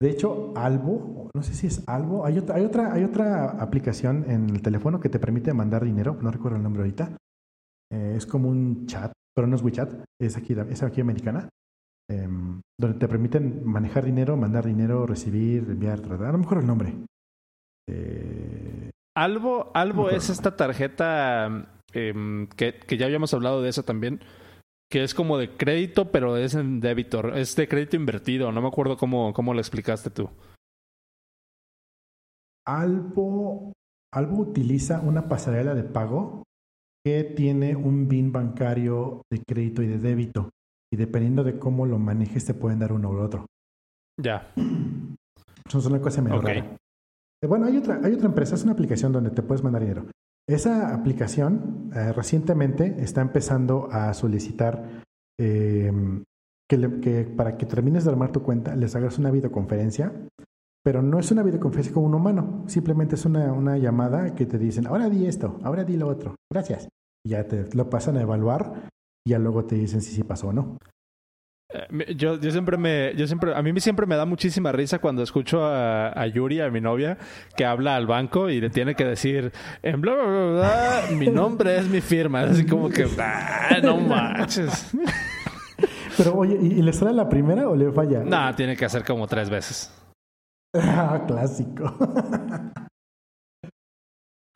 [0.00, 4.26] De hecho, Albo, no sé si es Albo, hay otra, hay otra, hay otra aplicación
[4.28, 7.16] en el teléfono que te permite mandar dinero, no recuerdo el nombre ahorita.
[7.90, 11.48] Eh, es como un chat, pero no es WeChat, es aquí, es aquí americana,
[12.10, 16.28] em, donde te permiten manejar dinero, mandar dinero, recibir, enviar, tratar.
[16.28, 16.94] A lo mejor el nombre.
[17.88, 24.20] Eh, Albo, Albo es esta tarjeta em, que, que ya habíamos hablado de eso también
[24.90, 28.52] que es como de crédito, pero es en débito, es de crédito invertido.
[28.52, 30.30] No me acuerdo cómo, cómo lo explicaste tú.
[32.64, 33.72] Albo,
[34.12, 36.44] Albo utiliza una pasarela de pago
[37.06, 40.50] que tiene un BIN bancario de crédito y de débito.
[40.92, 43.46] Y dependiendo de cómo lo manejes, te pueden dar uno u otro.
[44.20, 44.52] Ya.
[45.68, 46.64] Son una cosa medio eh,
[47.46, 50.06] Bueno, hay otra, hay otra empresa, es una aplicación donde te puedes mandar dinero.
[50.48, 55.04] Esa aplicación eh, recientemente está empezando a solicitar
[55.38, 56.24] em,
[56.68, 60.12] que, que para que termines de armar tu cuenta les hagas una videoconferencia,
[60.86, 64.56] pero no es una videoconferencia con un humano, simplemente es una, una llamada que te
[64.56, 66.86] dicen, ahora di esto, ahora di lo otro, gracias.
[67.26, 68.88] Y ya te lo pasan a evaluar
[69.26, 70.78] y ya luego te dicen si sí pasó o no.
[71.74, 75.24] Eh, yo, yo siempre me, yo siempre, a mí siempre me da muchísima risa cuando
[75.24, 77.18] escucho a, Yuri, a mi novia,
[77.56, 79.50] que habla al banco y le tiene que decir,
[79.82, 82.42] en bla, bla, bla, mi nombre es mi firma.
[82.42, 84.94] Así como que, ah, no manches.
[86.16, 88.22] Pero oye, ¿y, le sale la primera o le falla?
[88.22, 89.92] No, tiene que hacer como tres veces.
[90.80, 91.94] Ah, clásico.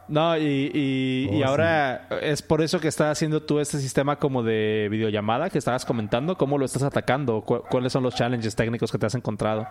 [0.09, 4.43] No, y, y, oh, ahora es por eso que estás haciendo tú este sistema como
[4.43, 6.37] de videollamada que estabas comentando.
[6.37, 7.43] ¿Cómo lo estás atacando?
[7.43, 9.69] ¿Cuáles son los challenges técnicos que te has encontrado?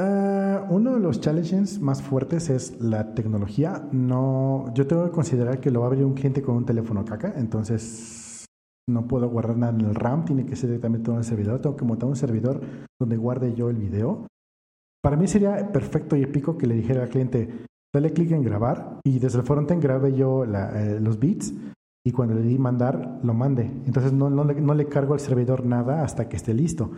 [0.00, 3.82] Uh, uno de los challenges más fuertes es la tecnología.
[3.90, 7.04] No, yo tengo que considerar que lo va a abrir un cliente con un teléfono
[7.04, 8.44] caca, entonces
[8.88, 11.60] no puedo guardar nada en el RAM, tiene que ser directamente todo en el servidor.
[11.60, 12.60] Tengo que montar un servidor
[13.00, 14.28] donde guarde yo el video.
[15.02, 19.00] Para mí sería perfecto y épico que le dijera al cliente, dale clic en grabar
[19.04, 21.54] y desde el frontend grabe yo eh, los bits
[22.04, 23.62] y cuando le di mandar, lo mande.
[23.86, 26.90] Entonces no, no, le, no le cargo al servidor nada hasta que esté listo.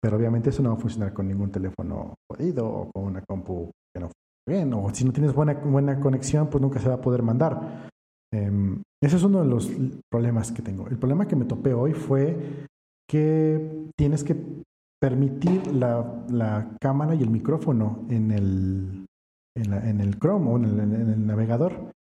[0.00, 3.70] Pero obviamente eso no va a funcionar con ningún teléfono jodido o con una compu
[3.92, 4.74] que no funciona bien.
[4.74, 7.88] O si no tienes buena, buena conexión, pues nunca se va a poder mandar.
[8.32, 8.50] Eh,
[9.02, 9.70] ese es uno de los
[10.10, 10.88] problemas que tengo.
[10.88, 12.66] El problema que me topé hoy fue
[13.08, 14.36] que tienes que
[15.04, 19.06] permitir la, la cámara y el micrófono en el,
[19.54, 21.92] en, el Chrome o en el, navegador.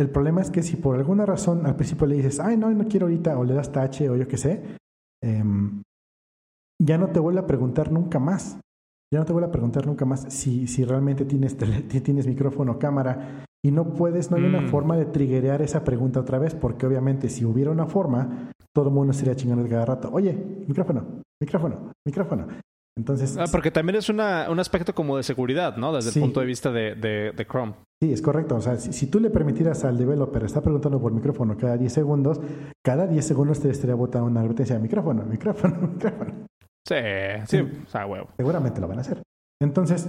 [0.00, 2.88] El problema es que si por alguna razón al principio le dices, ay, no, no
[2.88, 4.62] quiero ahorita, o le das tache o yo qué sé,
[5.22, 5.82] em,
[6.82, 8.58] ya no te vuelve a preguntar nunca más.
[9.12, 12.78] Ya no te vuelve a preguntar nunca más si, si realmente tienes, tienes micrófono o
[12.78, 14.68] cámara y no puedes, no hay una mm.
[14.68, 18.94] forma de triggerear esa pregunta otra vez, porque obviamente si hubiera una forma, todo el
[18.94, 20.08] mundo sería chingando cada rato.
[20.10, 22.48] Oye, micrófono, micrófono, micrófono.
[22.98, 23.36] Entonces.
[23.36, 25.92] Ah, porque también es una, un aspecto como de seguridad, ¿no?
[25.92, 27.74] Desde el punto de vista de, de, Chrome.
[28.02, 28.56] Sí, es correcto.
[28.56, 32.40] O sea, si, tú le permitieras al developer estar preguntando por micrófono cada 10 segundos,
[32.82, 36.46] cada 10 segundos te estaría botando una advertencia: micrófono, micrófono, micrófono.
[36.86, 36.94] Sí,
[37.46, 38.28] sí, o sea, huevo.
[38.36, 39.22] Seguramente lo van a hacer.
[39.60, 40.08] Entonces,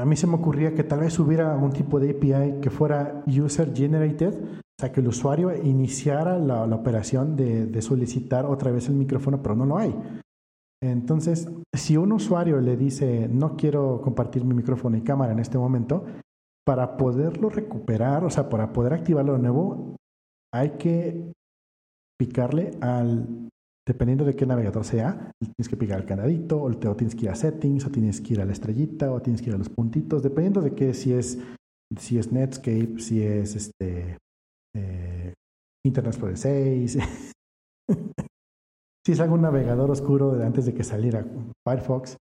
[0.00, 3.22] a mí se me ocurría que tal vez hubiera un tipo de API que fuera
[3.26, 8.88] user generated, o sea, que el usuario iniciara la, operación de, de solicitar otra vez
[8.88, 9.94] el micrófono, pero no lo hay.
[10.82, 15.58] Entonces, si un usuario le dice, no quiero compartir mi micrófono y cámara en este
[15.58, 16.06] momento,
[16.66, 19.96] para poderlo recuperar, o sea, para poder activarlo de nuevo,
[20.54, 21.32] hay que
[22.18, 23.48] picarle al,
[23.90, 27.34] dependiendo de qué navegador sea, tienes que picar al canadito, o tienes que ir a
[27.34, 30.22] settings, o tienes que ir a la estrellita, o tienes que ir a los puntitos,
[30.22, 31.40] dependiendo de qué, si es,
[31.98, 34.16] si es Netscape, si es este
[34.76, 35.34] eh,
[35.84, 36.98] Internet Explorer 6,
[39.04, 41.26] si es algún navegador oscuro de antes de que saliera
[41.66, 42.16] Firefox.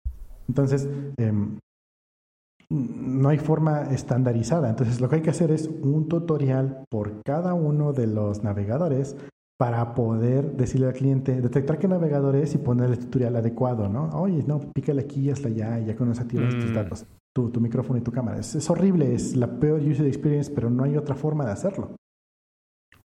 [0.48, 1.60] Entonces, em,
[2.72, 4.72] no hay forma estandarizada.
[4.72, 9.16] Entonces, lo que hay que hacer es un tutorial por cada uno de los navegadores
[9.60, 14.10] para poder decirle al cliente, detectar qué navegador es y ponerle el tutorial adecuado, ¿no?
[14.20, 16.74] Oye, no, pícale aquí hasta allá y ya con eso activas tus mm.
[16.74, 17.06] datos,
[17.36, 18.40] tu, tu, micrófono y tu cámara.
[18.40, 21.96] Es, horrible, es la peor user experience, pero no hay otra forma de hacerlo.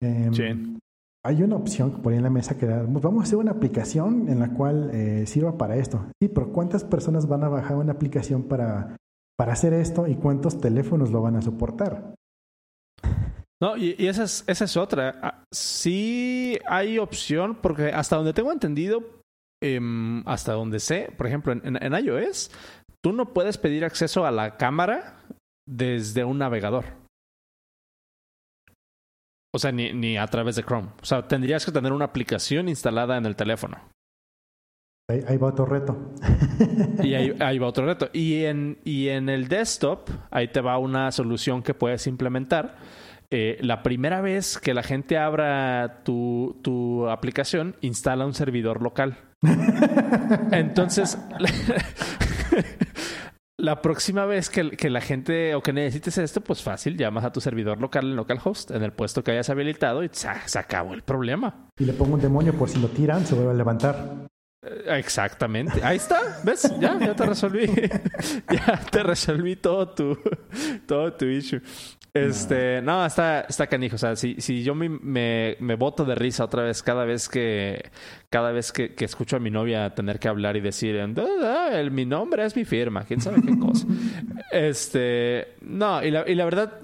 [0.01, 0.77] Em, sí
[1.27, 4.29] hay una opción que ponía en la mesa que era, vamos a hacer una aplicación
[4.29, 6.05] en la cual eh, sirva para esto.
[6.21, 8.95] Sí, pero ¿cuántas personas van a bajar una aplicación para,
[9.37, 12.15] para hacer esto y cuántos teléfonos lo van a soportar?
[13.61, 15.19] No, y, esa, es, esa es otra.
[15.21, 19.03] Ah, sí hay opción, porque hasta donde tengo entendido,
[19.63, 22.51] em, hasta donde sé, por ejemplo, en, en iOS,
[23.03, 25.23] tú no puedes pedir acceso a la cámara
[25.67, 26.85] desde un navegador.
[29.55, 30.89] O sea, ni, ni a través de Chrome.
[31.01, 33.79] O sea, tendrías que tener una aplicación instalada en el teléfono.
[35.09, 35.97] Ahí, va otro reto.
[37.01, 38.09] y ahí, va otro reto.
[38.11, 42.75] Y en, y en el desktop, ahí te va una solución que puedes implementar.
[43.29, 49.17] Eh, la primera vez que la gente abra tu, tu aplicación, instala un servidor local.
[50.51, 51.17] Entonces,
[53.57, 57.33] la próxima vez que, que, la gente o que necesites esto, pues fácil, llamas a
[57.33, 61.01] tu servidor local en localhost, en el puesto que hayas habilitado y se acabó el
[61.01, 61.67] problema.
[61.77, 64.27] Y le pongo un demonio por si lo tiran, se vuelve a levantar.
[64.63, 65.83] Eh, exactamente.
[65.83, 66.39] Ahí está.
[66.43, 66.71] ¿Ves?
[66.79, 67.65] Ya, ya te resolví.
[68.51, 70.17] ya te resolví todo tu,
[70.85, 71.61] todo tu issue.
[72.25, 73.95] Este, no, está, está canijo.
[73.95, 77.29] O sea, si, si yo me, me, me, boto de risa otra vez cada vez
[77.29, 77.91] que,
[78.29, 81.91] cada vez que, que, escucho a mi novia tener que hablar y decir, ah, el,
[81.91, 83.87] mi nombre es mi firma, quién sabe qué cosa.
[84.51, 86.81] este, no, y la, y la verdad,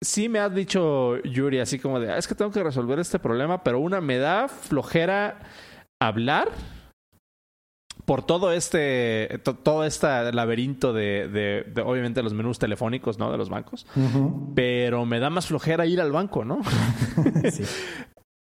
[0.00, 3.18] sí me ha dicho Yuri así como de, ah, es que tengo que resolver este
[3.18, 5.38] problema, pero una me da flojera
[6.00, 6.48] hablar
[8.06, 13.50] por todo este todo este laberinto de, de, obviamente los menús telefónicos no de los
[13.50, 13.86] bancos.
[14.54, 16.62] Pero me da más flojera ir al banco no
[17.50, 17.64] sí.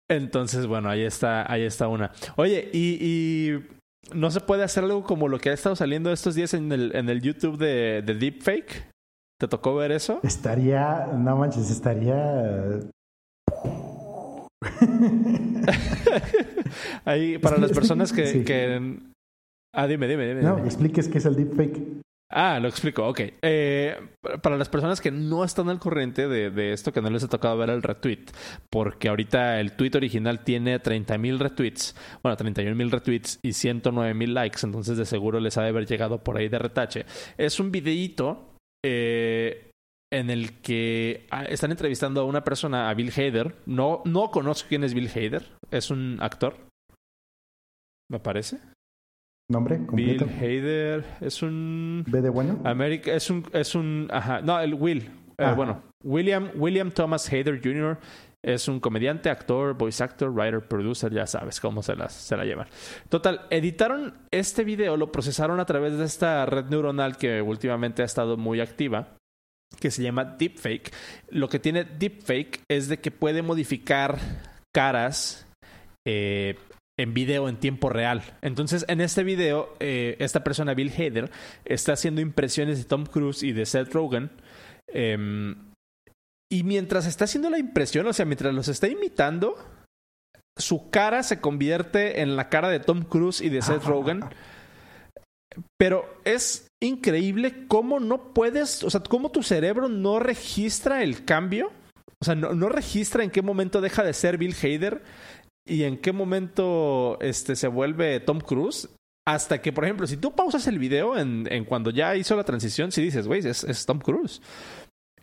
[0.09, 2.11] entonces bueno ahí está ahí está una.
[2.37, 3.69] Oye y, y,
[4.13, 6.95] no se puede hacer algo como lo que ha estado saliendo estos días en el
[6.97, 8.91] en el YouTube de, de Deepfake
[9.39, 10.21] ¿Te tocó ver eso?
[10.23, 12.79] Estaría, no manches, estaría
[17.05, 18.99] Ahí, para las personas que, que,
[19.75, 20.43] Ah, dime, dime, dime.
[20.43, 22.03] No, expliques qué es el deepfake.
[22.35, 23.21] Ah, lo explico, ok.
[23.43, 23.95] Eh,
[24.43, 27.29] para las personas que no están al corriente de, de, esto, que no les ha
[27.29, 28.25] tocado ver el retweet,
[28.71, 34.15] porque ahorita el tweet original tiene 30 mil retweets, bueno, 31 mil retweets y 109
[34.15, 37.05] mil likes, entonces de seguro les ha de haber llegado por ahí de retache.
[37.37, 39.71] Es un videíto eh,
[40.11, 43.57] en el que ah, están entrevistando a una persona, a Bill Hader.
[43.67, 45.51] No, no conozco quién es Bill Hader.
[45.71, 46.57] Es un actor.
[48.11, 48.59] Me parece.
[49.53, 49.79] ¿Nombre?
[49.93, 52.05] Bill Hader es un.
[52.07, 52.59] ¿B de bueno?
[52.65, 53.45] América es un.
[53.53, 54.41] Es un ajá.
[54.41, 55.11] No, el Will.
[55.37, 57.99] Eh, bueno, William, William Thomas Hader Jr.
[58.43, 62.45] es un comediante, actor, voice actor, writer, producer, ya sabes cómo se, las, se la
[62.45, 62.67] llevan.
[63.09, 68.07] Total, editaron este video, lo procesaron a través de esta red neuronal que últimamente ha
[68.07, 69.17] estado muy activa
[69.81, 70.93] que se llama Deepfake.
[71.31, 74.19] Lo que tiene Deepfake es de que puede modificar
[74.73, 75.47] caras
[76.07, 76.57] eh,
[77.03, 78.23] en video en tiempo real.
[78.43, 81.31] Entonces, en este video, eh, esta persona, Bill Hader,
[81.65, 84.31] está haciendo impresiones de Tom Cruise y de Seth Rogen.
[84.89, 85.57] Em,
[86.51, 89.57] y mientras está haciendo la impresión, o sea, mientras los está imitando,
[90.59, 94.23] su cara se convierte en la cara de Tom Cruise y de Seth Rogen.
[95.79, 101.73] Pero es increíble cómo no puedes, o sea, cómo tu cerebro no registra el cambio.
[102.21, 105.03] O sea, no, no registra en qué momento deja de ser Bill Hader
[105.67, 108.89] y en qué momento este, se vuelve Tom Cruise.
[109.25, 112.91] Hasta que, por ejemplo, si tú pausas el video en, cuando ya hizo la transición,
[112.91, 114.43] si dices, güey, es, Tom Cruise.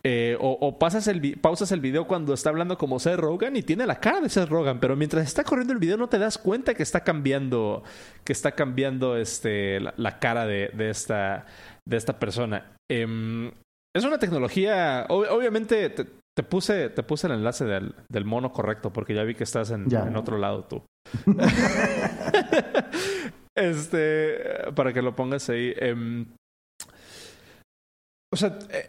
[0.02, 3.86] Eh, o, pasas el, pausas el video cuando está hablando como Seth Rogan y tiene
[3.86, 6.72] la cara de Seth Rogan, pero mientras está corriendo el video no te das cuenta
[6.72, 7.82] que está cambiando,
[8.24, 11.44] que está cambiando este, la, cara de, esta,
[11.86, 12.74] de esta persona.
[12.90, 13.52] Em,
[13.94, 16.06] es una tecnología, obviamente te,
[16.42, 19.94] puse, te puse el enlace del, del, mono correcto porque ya vi que estás en,
[19.94, 20.82] en otro lado tú.
[23.54, 25.74] este, para que lo pongas ahí.
[25.76, 26.26] Em,
[28.32, 28.88] o sea, eh,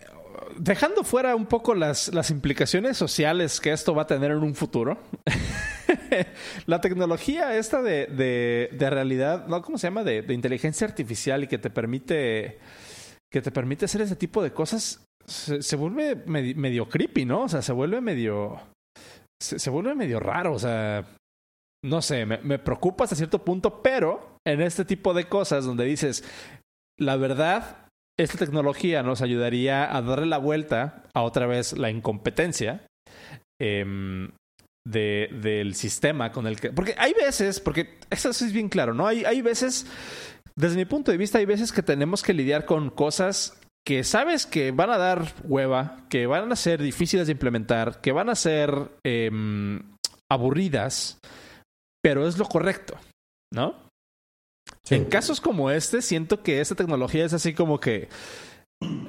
[0.57, 4.55] dejando fuera un poco las, las implicaciones sociales que esto va a tener en un
[4.55, 4.97] futuro,
[6.67, 9.61] la tecnología esta de, de, de, realidad, ¿no?
[9.61, 10.03] ¿Cómo se llama?
[10.03, 12.59] De, de, inteligencia artificial y que te permite
[13.31, 17.43] que te permite hacer ese tipo de cosas, se, vuelve medio, creepy, ¿no?
[17.43, 18.59] O sea, se vuelve medio...
[19.41, 21.05] Se, vuelve medio raro, o sea...
[21.84, 26.23] No sé, me, preocupa hasta cierto punto, pero en este tipo de cosas donde dices,
[26.99, 27.88] la verdad
[28.19, 32.86] esta tecnología nos ayudaría a darle la vuelta a otra vez la incompetencia
[33.59, 33.84] eh,
[34.88, 36.71] de, del sistema con el que...
[36.71, 39.07] Porque hay veces, porque eso es bien claro, ¿no?
[39.07, 39.88] Hay, hay veces,
[40.55, 44.45] desde mi punto de vista, hay veces que tenemos que lidiar con cosas que sabes
[44.45, 48.36] que van a dar hueva, que van a ser difíciles de implementar, que van a
[48.36, 49.32] ser eh,
[50.29, 51.19] aburridas,
[52.03, 52.95] pero es lo correcto,
[53.53, 53.75] ¿no?
[54.89, 58.09] En casos como este, siento que esta tecnología es así como que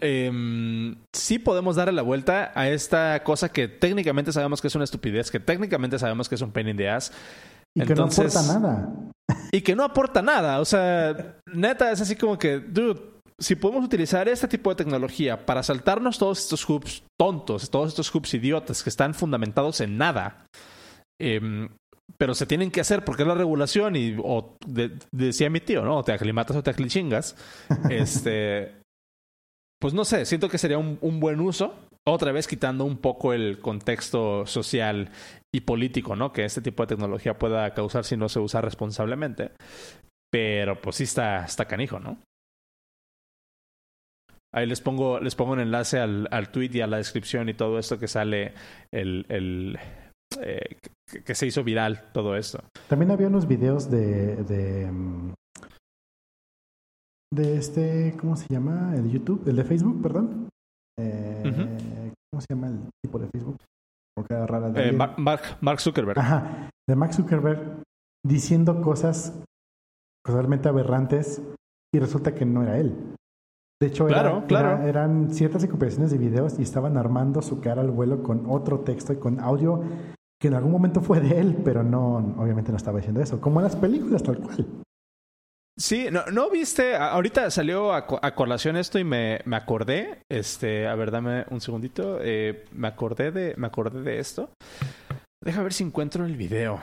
[0.01, 4.85] eh, sí podemos darle la vuelta a esta cosa que técnicamente sabemos que es una
[4.85, 7.13] estupidez, que técnicamente sabemos que es un pain in the ass.
[7.75, 8.89] Y que no aporta nada.
[9.51, 10.61] Y que no aporta nada.
[10.61, 13.01] O sea, neta, es así como que, dude,
[13.43, 18.09] si podemos utilizar este tipo de tecnología para saltarnos todos estos hoops tontos, todos estos
[18.11, 20.47] hoops idiotas que están fundamentados en nada,
[21.21, 21.69] eh,
[22.19, 24.57] pero se tienen que hacer porque es la regulación y o
[25.11, 25.99] decía mi tío, ¿no?
[25.99, 27.37] O te aclimatas o te aclichingas.
[27.91, 28.77] este,
[29.81, 31.75] pues no sé, siento que sería un, un, buen uso.
[32.07, 35.11] Otra vez quitando un poco el contexto social
[35.55, 36.33] y político, ¿no?
[36.33, 39.53] Que este tipo de tecnología pueda causar si no se usa responsablemente.
[40.31, 42.19] Pero pues sí está, está canijo, ¿no?
[44.55, 47.55] Ahí les pongo, les pongo un enlace al, al tweet y a la descripción y
[47.55, 48.53] todo esto que sale
[48.93, 49.79] el, el,
[50.41, 50.77] eh,
[51.25, 52.63] que, se hizo viral todo esto.
[52.89, 55.33] También había unos videos de, de, mm,
[57.33, 58.95] de este, ¿cómo se llama?
[58.95, 60.49] El de YouTube, el de Facebook, perdón.
[60.99, 63.57] Eh, ¿Cómo se llama el tipo de Facebook?
[64.29, 66.19] Rara eh, Mark, Zuckerberg.
[66.19, 67.83] Ajá, de Mark Zuckerberg
[68.25, 69.43] diciendo cosas
[70.25, 71.43] totalmente aberrantes
[71.95, 73.12] y resulta que no era él.
[73.83, 74.87] De hecho, claro, claro.
[74.87, 79.13] eran ciertas recuperaciones de videos y estaban armando su cara al vuelo con otro texto
[79.13, 79.83] y con audio
[80.41, 83.59] que en algún momento fue de él, pero no, obviamente no estaba diciendo eso, como
[83.59, 84.69] en las películas tal cual.
[85.77, 88.07] Sí, no, no viste, ahorita salió a,
[88.37, 93.33] colación esto y me, me, acordé, este, a ver, dame un segundito, eh, me acordé
[93.33, 94.51] de, me acordé de esto.
[95.43, 96.79] Deja ver si encuentro el video.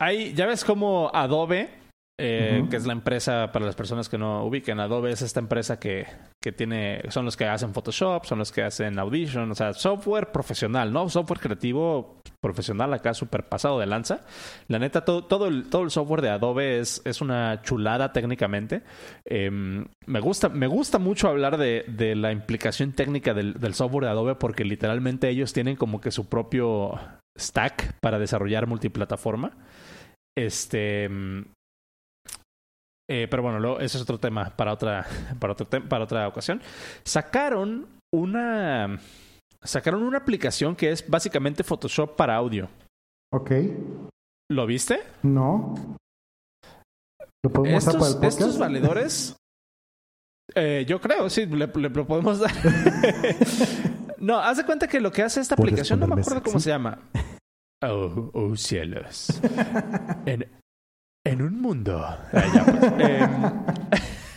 [0.00, 1.79] Ahí, ya ves cómo Adobe
[2.20, 5.80] eh, que es la empresa, para las personas que no ubiquen, Adobe es esta empresa
[5.80, 6.06] que,
[6.42, 10.30] que tiene, son los que hacen Photoshop, son los que hacen Audition, o sea, software
[10.30, 11.08] profesional, ¿no?
[11.08, 14.20] Software creativo profesional acá súper pasado de lanza.
[14.68, 18.82] La neta, todo, todo, el, todo el software de Adobe es, es una chulada técnicamente.
[19.24, 24.04] Em, me, gusta, me gusta mucho hablar de, de la implicación técnica del, del software
[24.04, 26.98] de Adobe porque literalmente ellos tienen como que su propio
[27.38, 29.52] stack para desarrollar multiplataforma.
[30.36, 31.08] Este,
[33.12, 35.04] eh, pero bueno, lo, ese es otro tema para otra,
[35.40, 36.62] para, otro para otra ocasión.
[37.02, 39.00] Sacaron una.
[39.64, 42.68] Sacaron una aplicación que es básicamente Photoshop para audio.
[43.32, 43.50] Ok.
[44.48, 45.02] ¿Lo viste?
[45.24, 45.74] No.
[47.44, 48.40] ¿Lo podemos estos, para el podcast?
[48.40, 49.36] Estos valedores.
[50.54, 52.52] Eh, yo creo, sí, le, lo podemos dar.
[54.18, 56.70] no, haz de cuenta que lo que hace esta aplicación, no me acuerdo cómo se
[56.70, 57.00] llama.
[57.82, 59.40] Oh, oh cielos.
[60.26, 60.59] en,
[61.24, 62.00] en un mundo.
[62.32, 62.92] Ah, pues.
[63.10, 63.30] em,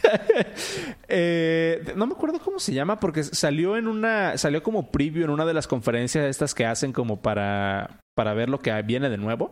[1.08, 5.30] eh, no me acuerdo cómo se llama porque salió en una salió como preview en
[5.30, 9.18] una de las conferencias estas que hacen como para para ver lo que viene de
[9.18, 9.52] nuevo.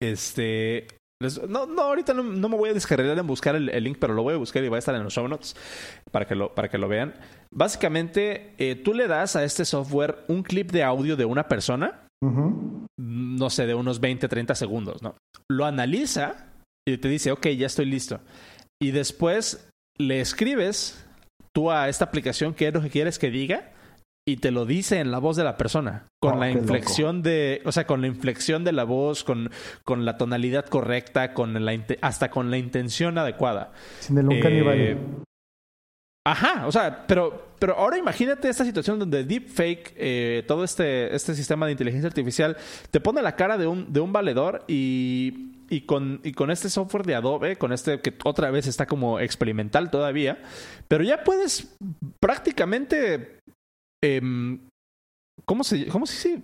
[0.00, 0.86] Este
[1.48, 4.34] no, no, ahorita no, me voy a descargar en buscar el, link, pero lo voy
[4.34, 5.56] a buscar y va a estar en los show notes
[6.12, 7.14] para que lo, para que lo vean.
[7.50, 12.07] Básicamente, eh, tú le das a este software un clip de audio de una persona
[12.22, 15.14] no sé, de unos 20, 30 segundos, ¿no?
[15.50, 16.46] Lo analiza
[16.86, 18.20] y te dice, ok, ya estoy listo.
[18.82, 21.04] Y después le escribes
[21.54, 23.72] tú a esta aplicación qué es lo que quieres que diga
[24.28, 27.62] y te lo dice en la voz de la persona, con oh, la inflexión de,
[27.64, 29.50] o sea, con la inflexión de la voz, con,
[29.84, 33.72] con la tonalidad correcta, con la hasta con la intención adecuada.
[34.00, 34.98] Sin el eh,
[36.26, 41.34] Ajá, o sea, pero, pero ahora imagínate esta situación donde deepfake, eh, todo este, este
[41.34, 42.56] sistema de inteligencia artificial,
[42.90, 46.70] te pone la cara de un, de un valedor y, y, con, y con este
[46.70, 50.42] software de Adobe, con este que otra vez está como experimental todavía,
[50.88, 51.76] pero ya puedes
[52.20, 53.38] prácticamente...
[54.02, 54.20] Eh,
[55.44, 56.42] ¿Cómo se, cómo se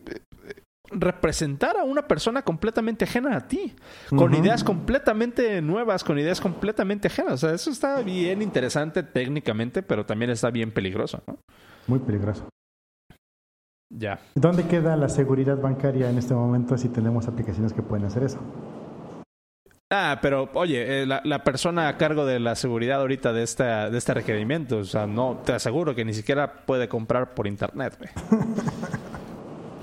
[0.95, 3.75] representar a una persona completamente ajena a ti,
[4.11, 7.35] con ideas completamente nuevas, con ideas completamente ajenas.
[7.35, 11.39] O sea, eso está bien interesante técnicamente, pero también está bien peligroso, ¿no?
[11.87, 12.49] Muy peligroso.
[13.91, 14.19] Ya.
[14.35, 18.41] ¿Dónde queda la seguridad bancaria en este momento si tenemos aplicaciones que pueden hacer eso?
[19.93, 23.99] Ah, pero oye, eh, la, persona a cargo de la seguridad ahorita de, esta, de
[23.99, 27.97] este requerimiento, o sea, no, te aseguro que ni siquiera puede comprar por internet,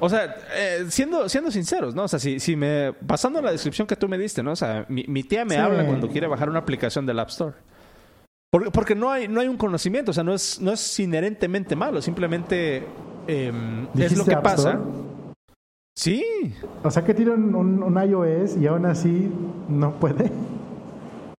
[0.04, 2.06] O sea, eh, siendo, siendo sinceros, ¿no?
[2.06, 2.92] O sea, si, si me.
[3.02, 4.54] Basando en la descripción que tú me diste, ¿no?
[4.54, 7.54] O sea, mi, mi tía me habla cuando quiere bajar una aplicación del App Store.
[8.52, 11.76] Porque, porque no, hay, no hay un conocimiento, o sea, no es, no es inherentemente
[11.76, 12.84] malo, simplemente
[13.28, 13.54] eh,
[13.96, 14.80] es lo que pasa.
[15.96, 16.26] Sí.
[16.84, 19.32] O sea, que tiran un, un iOS y aún así
[19.70, 20.32] no puede.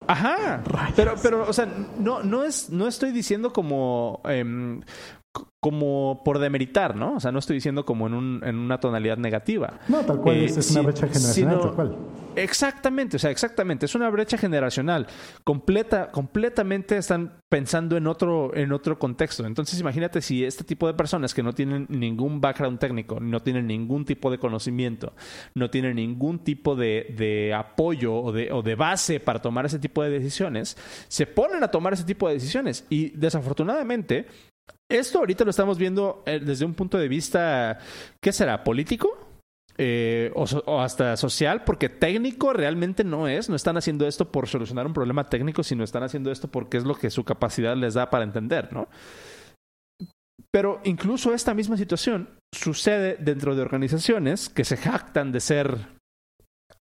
[0.07, 0.63] Ajá.
[0.95, 4.81] Pero, pero, o sea, no, no es, no estoy diciendo como, eh,
[5.61, 7.15] como por demeritar, ¿no?
[7.15, 9.79] O sea, no estoy diciendo como en, un, en una tonalidad negativa.
[9.87, 11.97] No, tal cual, eh, es, una brecha generacional, tal cual.
[12.35, 15.07] Exactamente, o sea, exactamente, es una brecha generacional.
[15.45, 19.47] Completa, completamente están pensando en otro, en otro contexto.
[19.47, 23.67] Entonces, imagínate si este tipo de personas que no tienen ningún background técnico, no tienen
[23.67, 25.13] ningún tipo de conocimiento,
[25.55, 29.79] no tienen ningún tipo de, de apoyo o de, o de base para tomar ese
[29.79, 30.77] tipo de decisiones,
[31.09, 32.87] se ponen a tomar ese tipo de decisiones.
[32.89, 34.27] Y desafortunadamente,
[34.99, 37.79] esto ahorita lo estamos viendo eh, desde un punto de vista,
[38.21, 38.65] ¿qué será?
[38.65, 39.19] ¿Político?
[39.79, 43.49] Eh, o, hasta social, porque técnico realmente no es.
[43.49, 46.85] No están haciendo esto por solucionar un problema técnico, sino están haciendo esto porque es
[46.85, 48.89] lo que su capacidad les da para entender, ¿no?
[50.51, 55.79] Pero incluso esta misma situación sucede dentro de organizaciones que se jactan de ser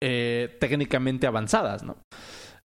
[0.01, 1.97] eh, técnicamente avanzadas, ¿no?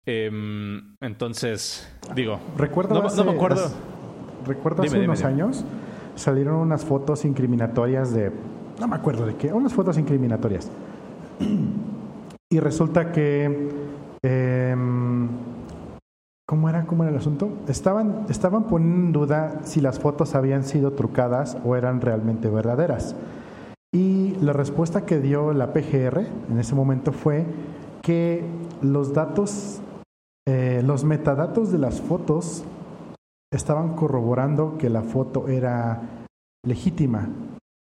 [0.05, 3.71] Em, entonces, digo, Recuerdo no, me acuerdo.
[4.47, 5.65] Recuerdo hace unos años
[6.15, 8.33] salieron unas fotos incriminatorias de,
[8.79, 10.71] no me acuerdo de qué, unas fotos incriminatorias.
[12.53, 13.71] Y resulta que,
[14.23, 15.29] em,
[16.49, 16.85] ¿cómo era?
[16.85, 17.49] ¿Cómo era el asunto?
[17.69, 23.15] Estaban, estaban poniendo en duda si las fotos habían sido trucadas o eran realmente verdaderas.
[23.95, 27.47] Y la respuesta que dio la PGR en ese momento fue
[28.03, 28.45] que
[28.83, 29.81] los datos,
[30.49, 32.65] eh, los metadatos de las fotos
[33.53, 36.01] estaban corroborando que la foto era
[36.65, 37.29] legítima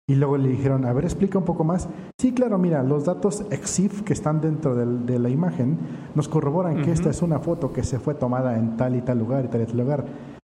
[0.08, 1.88] Y luego le dijeron, a ver, explica un poco más.
[2.20, 5.78] Sí, claro, mira, los datos EXIF que están dentro del, de la imagen
[6.16, 9.20] nos corroboran que esta es una foto que se fue tomada en tal y tal
[9.20, 10.06] lugar y tal y tal lugar.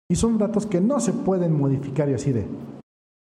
[0.09, 2.47] Y son datos que no se pueden modificar y así de...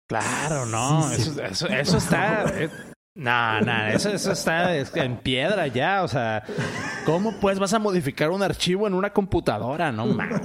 [0.08, 2.46] Claro, no, eso, eso, eso, está...
[2.62, 2.70] Eh,
[3.16, 6.04] no, no, eso, eso está en piedra ya.
[6.04, 6.44] O sea,
[7.06, 9.92] ¿cómo pues vas a modificar un archivo en una computadora?
[9.92, 10.42] No mames.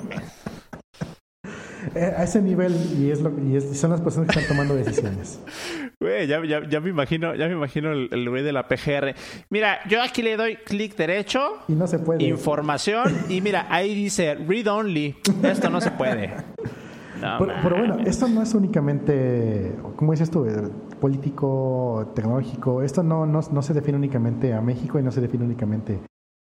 [1.94, 5.40] Eh, a ese nivel y es lo y, son las personas que están tomando decisiones.
[5.98, 9.14] Güey, ya, ya, ya, me imagino, ya me imagino el, güey de la PGR.
[9.48, 11.60] Mira, yo aquí le doy clic derecho.
[11.68, 12.22] Y no se puede.
[12.22, 13.16] Información.
[13.30, 15.16] Y mira, ahí dice read only.
[15.42, 16.34] Esto no se puede.
[17.62, 20.68] pero, bueno, esto no es únicamente, como dices tú, eh,
[21.00, 22.82] político, tecnológico.
[22.82, 26.00] Esto no, no, no se define únicamente a México y no se define únicamente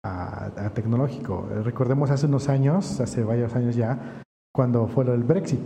[0.05, 1.49] a, a, tecnológico.
[1.63, 4.23] Recordemos hace unos años, hace varios años ya,
[4.57, 5.61] cuando fue lo del Brexit.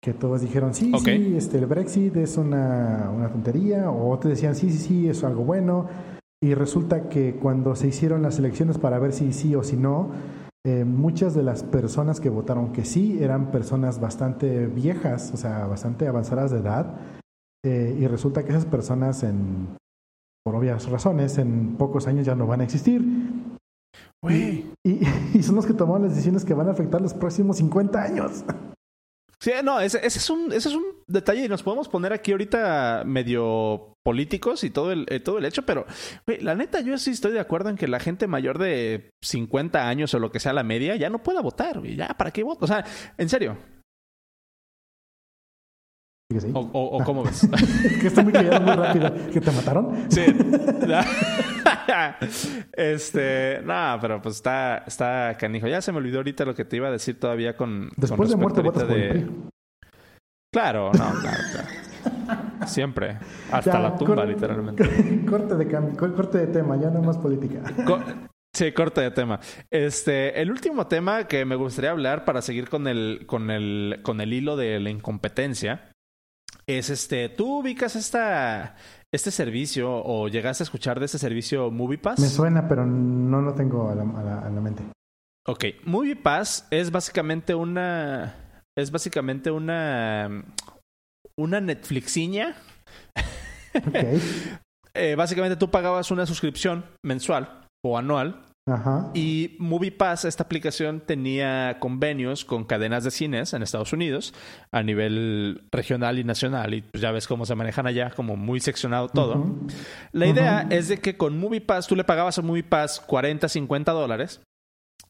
[0.00, 4.54] Que todos dijeron, sí, sí, este, el Brexit es una, una tontería, o otros decían,
[4.54, 5.88] sí, sí, sí, es algo bueno.
[6.40, 10.10] Y resulta que cuando se hicieron las elecciones para ver si sí o si no,
[10.64, 15.66] eh, muchas de las personas que votaron que sí eran personas bastante viejas, o sea,
[15.66, 17.00] bastante avanzadas de edad,
[17.64, 19.76] eh, y resulta que esas personas, en,
[20.44, 23.02] por obvias razones, en pocos años ya no van a existir.
[24.84, 28.44] Y, son los que tomaron las decisiones que van a afectar los próximos 50 años.
[29.40, 33.02] Sí, no, ese, es un, ese es un detalle y nos podemos poner aquí ahorita
[33.04, 35.84] medio políticos y todo el, eh, todo el hecho, pero
[36.40, 40.14] la neta yo sí estoy de acuerdo en que la gente mayor de 50 años
[40.14, 42.64] o lo que sea la media ya no pueda votar, ya, ¿para qué voto?
[42.64, 42.84] O sea,
[43.18, 43.58] en serio.
[46.54, 47.44] O, o, cómo ves?
[47.84, 49.14] es que estoy muy callado muy rápido.
[49.32, 50.10] ¿Que te mataron?
[50.10, 50.22] Sí.
[52.72, 55.66] este, no, pero pues está, está canijo.
[55.66, 57.90] Ya se me olvidó ahorita lo que te iba a decir todavía con.
[57.96, 59.28] Después de muerte votas de...
[60.52, 62.66] Claro, no, claro, claro.
[62.66, 63.18] Siempre.
[63.50, 65.24] Hasta la tumba, literalmente.
[65.28, 67.60] Corte de, corte de tema, ya no más política.
[68.54, 69.38] Sí, corte de tema.
[69.70, 74.22] Este, el último tema que me gustaría hablar para seguir con el, con el, con
[74.22, 75.90] el hilo de la incompetencia
[76.66, 78.76] es este, ¿tú ubicas esta,
[79.12, 82.18] este servicio o llegaste a escuchar de este servicio MoviePass?
[82.18, 84.82] Me suena, pero no lo tengo a la, a la, mente.
[85.46, 90.44] Ok, MoviePass es básicamente una, es básicamente una,
[91.38, 92.56] una Netflixiña.
[93.86, 94.20] Okay.
[94.94, 99.10] eh, básicamente tú pagabas una suscripción mensual o anual Ajá.
[99.14, 104.34] Y MoviePass, esta aplicación, tenía convenios con cadenas de cines en Estados Unidos
[104.72, 106.74] a nivel regional y nacional.
[106.74, 109.54] Y pues ya ves cómo se manejan allá, como muy seccionado todo.
[110.10, 114.40] La idea es de que con MoviePass tú le pagabas a MoviePass 40, 50 dólares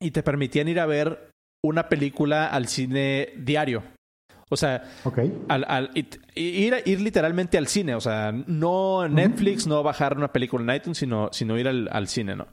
[0.01, 1.31] y te permitían ir a ver
[1.65, 3.83] una película al cine diario.
[4.51, 4.85] O sea,
[5.49, 7.95] al, al, ir, ir literalmente al cine.
[7.95, 12.07] O sea, no Netflix, no bajar una película en iTunes, sino, sino ir al, al
[12.07, 12.47] cine, ¿no?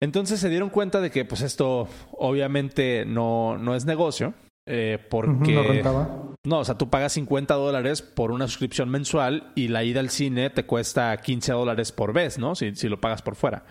[0.00, 4.34] Entonces se dieron cuenta de que pues esto obviamente no, no es negocio.
[4.70, 6.28] Eh, porque no rentaba.
[6.44, 10.10] No, o sea, tú pagas 50 dólares por una suscripción mensual y la ida al
[10.10, 12.54] cine te cuesta 15 dólares por vez, ¿no?
[12.54, 13.64] Si, si lo pagas por fuera.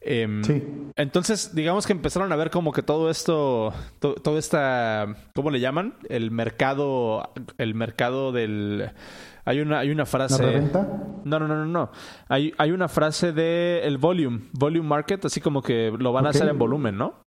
[0.00, 0.62] Em, sí.
[0.96, 5.98] Entonces, digamos que empezaron a ver como que todo esto, todo esta, ¿cómo le llaman?
[6.08, 8.90] El mercado, el mercado del
[9.48, 10.42] hay una, hay una frase.
[10.42, 10.86] ¿La reventa?
[11.24, 11.90] No, no, no, no, no.
[12.28, 16.30] Hay, hay una frase de el volume, volume market, así como que lo van a
[16.30, 17.22] hacer en volumen, ¿no?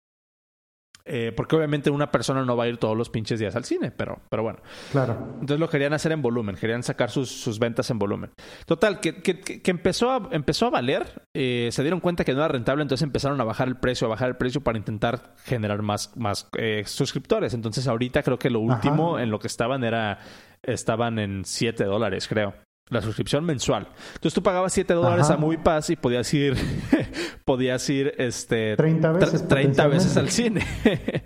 [1.04, 3.90] Eh, porque obviamente una persona no va a ir todos los pinches días al cine,
[3.90, 4.60] pero, pero bueno.
[4.92, 5.16] Claro.
[5.32, 8.30] Entonces lo querían hacer en volumen, querían sacar sus, sus ventas en volumen.
[8.66, 12.38] Total, que, que, que empezó, a, empezó a valer, eh, se dieron cuenta que no
[12.38, 15.82] era rentable, entonces empezaron a bajar el precio, a bajar el precio para intentar generar
[15.82, 17.52] más, más eh, suscriptores.
[17.52, 20.20] Entonces ahorita creo que lo último en lo que estaban era
[20.62, 22.54] estaban en 7 dólares, creo.
[22.88, 23.88] La suscripción mensual.
[24.14, 26.56] Entonces tú pagabas 7 dólares a MoviePass y podías ir,
[27.44, 30.66] podías ir este, 30 veces, 30 veces al cine.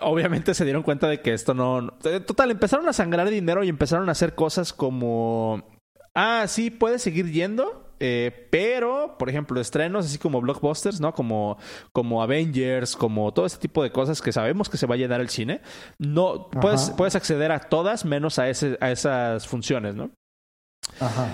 [0.00, 1.98] Obviamente se dieron cuenta de que esto no...
[2.26, 5.78] Total, empezaron a sangrar dinero y empezaron a hacer cosas como...
[6.14, 11.12] Ah, sí, puedes seguir yendo, eh, pero, por ejemplo, estrenos así como blockbusters, ¿no?
[11.12, 11.58] Como,
[11.92, 15.20] como Avengers, como todo este tipo de cosas que sabemos que se va a llenar
[15.20, 15.60] el cine.
[15.98, 20.10] No, puedes, puedes acceder a todas menos a, ese, a esas funciones, ¿no?
[20.98, 21.28] Ajá.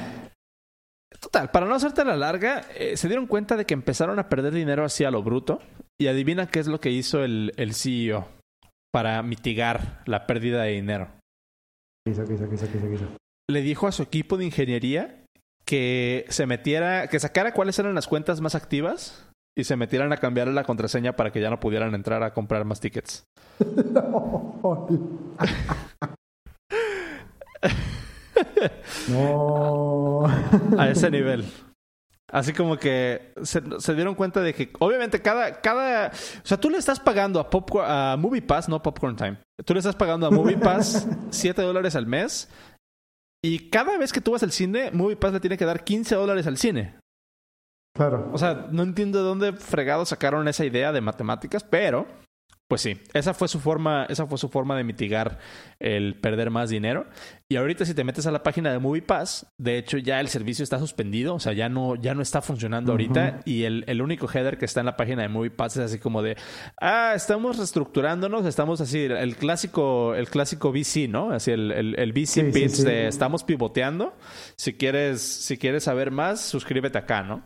[1.20, 4.52] Total, para no hacerte la larga, eh, se dieron cuenta de que empezaron a perder
[4.52, 5.60] dinero así a lo bruto.
[5.98, 8.28] Y adivina qué es lo que hizo el, el CEO
[8.92, 11.08] para mitigar la pérdida de dinero.
[12.04, 13.16] ¿Qué hizo, hizo, hizo?
[13.48, 15.25] Le dijo a su equipo de ingeniería
[15.66, 20.18] que se metiera, que sacara cuáles eran las cuentas más activas y se metieran a
[20.18, 23.24] cambiar la contraseña para que ya no pudieran entrar a comprar más tickets.
[29.08, 30.24] no.
[30.78, 31.44] A ese nivel.
[32.30, 36.08] Así como que se, dieron cuenta de que, obviamente, cada, cada.
[36.08, 39.38] O sea, tú le estás pagando a, Popcorn, a Movie Pass, no Popcorn Time.
[39.64, 42.48] Tú le estás pagando a Movie Pass 7 dólares al mes.
[43.42, 46.14] Y cada vez que tú vas al cine, Movie Pass le tiene que dar 15
[46.14, 46.98] dólares al cine.
[47.94, 48.30] Claro.
[48.32, 52.06] O sea, no entiendo de dónde fregados sacaron esa idea de matemáticas, pero
[52.68, 55.38] pues sí, esa fue su forma, esa fue su forma de mitigar
[55.78, 57.06] el perder más dinero.
[57.48, 60.64] Y ahorita si te metes a la página de MoviePass, de hecho ya el servicio
[60.64, 63.42] está suspendido, o sea, ya no, ya no está funcionando ahorita.
[63.44, 66.22] Y el, el, único header que está en la página de MoviePass es así como
[66.22, 66.36] de
[66.80, 71.30] ah, estamos reestructurándonos, estamos así, el clásico, el clásico VC, ¿no?
[71.30, 74.16] Así el, el, VC pitch de estamos pivoteando.
[74.56, 77.44] Si quieres, si quieres saber más, suscríbete acá, ¿no?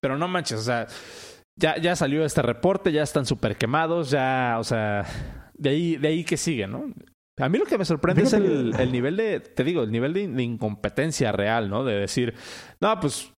[0.00, 0.88] Pero no manches, o sea
[1.56, 5.04] ya, ya salió este reporte, ya están súper quemados, ya, o sea,
[5.54, 6.92] de ahí, de ahí que sigue, ¿no?
[7.40, 10.12] A mí lo que me sorprende es el, el, nivel de, te digo, el nivel
[10.12, 11.84] de, incompetencia real, ¿no?
[11.84, 12.34] De decir,
[12.80, 13.32] no, pues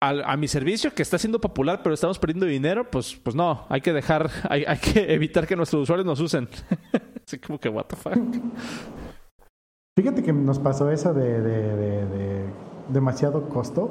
[0.00, 3.80] a, mi servicio que está siendo popular, pero estamos perdiendo dinero, pues, pues no, hay
[3.80, 6.48] que dejar, hay, hay que evitar que nuestros usuarios nos usen.
[7.26, 8.18] Así como que, what the fuck.
[9.98, 12.44] Fíjate que nos pasó eso de, de, de
[12.88, 13.90] demasiado costo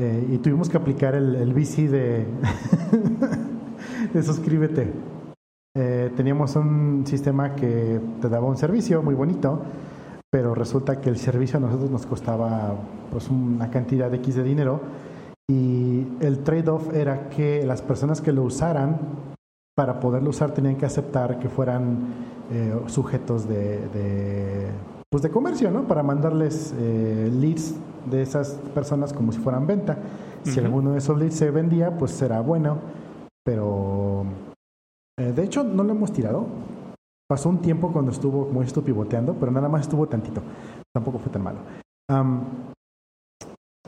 [0.00, 2.24] eh, y tuvimos que aplicar el, el VC de,
[4.22, 4.90] suscríbete.
[5.76, 9.60] Eh, teníamos un sistema que te daba un servicio muy bonito,
[10.30, 12.74] pero resulta que el servicio a nosotros nos costaba
[13.10, 14.80] pues una cantidad X de dinero
[15.50, 18.98] y el trade-off era que las personas que lo usaran,
[19.76, 21.98] para poderlo usar tenían que aceptar que fueran
[22.50, 24.68] eh, sujetos de,
[25.10, 25.88] pues de comercio, ¿no?
[25.88, 27.74] Para mandarles leads
[28.08, 29.98] de esas personas como si fueran venta.
[30.44, 32.78] Si alguno de esos leads se vendía, pues será bueno.
[33.44, 34.24] Pero
[35.18, 36.46] eh, de hecho no lo hemos tirado.
[37.28, 40.42] Pasó un tiempo cuando estuvo, como esto, pivoteando, pero nada más estuvo tantito.
[40.94, 41.58] Tampoco fue tan malo.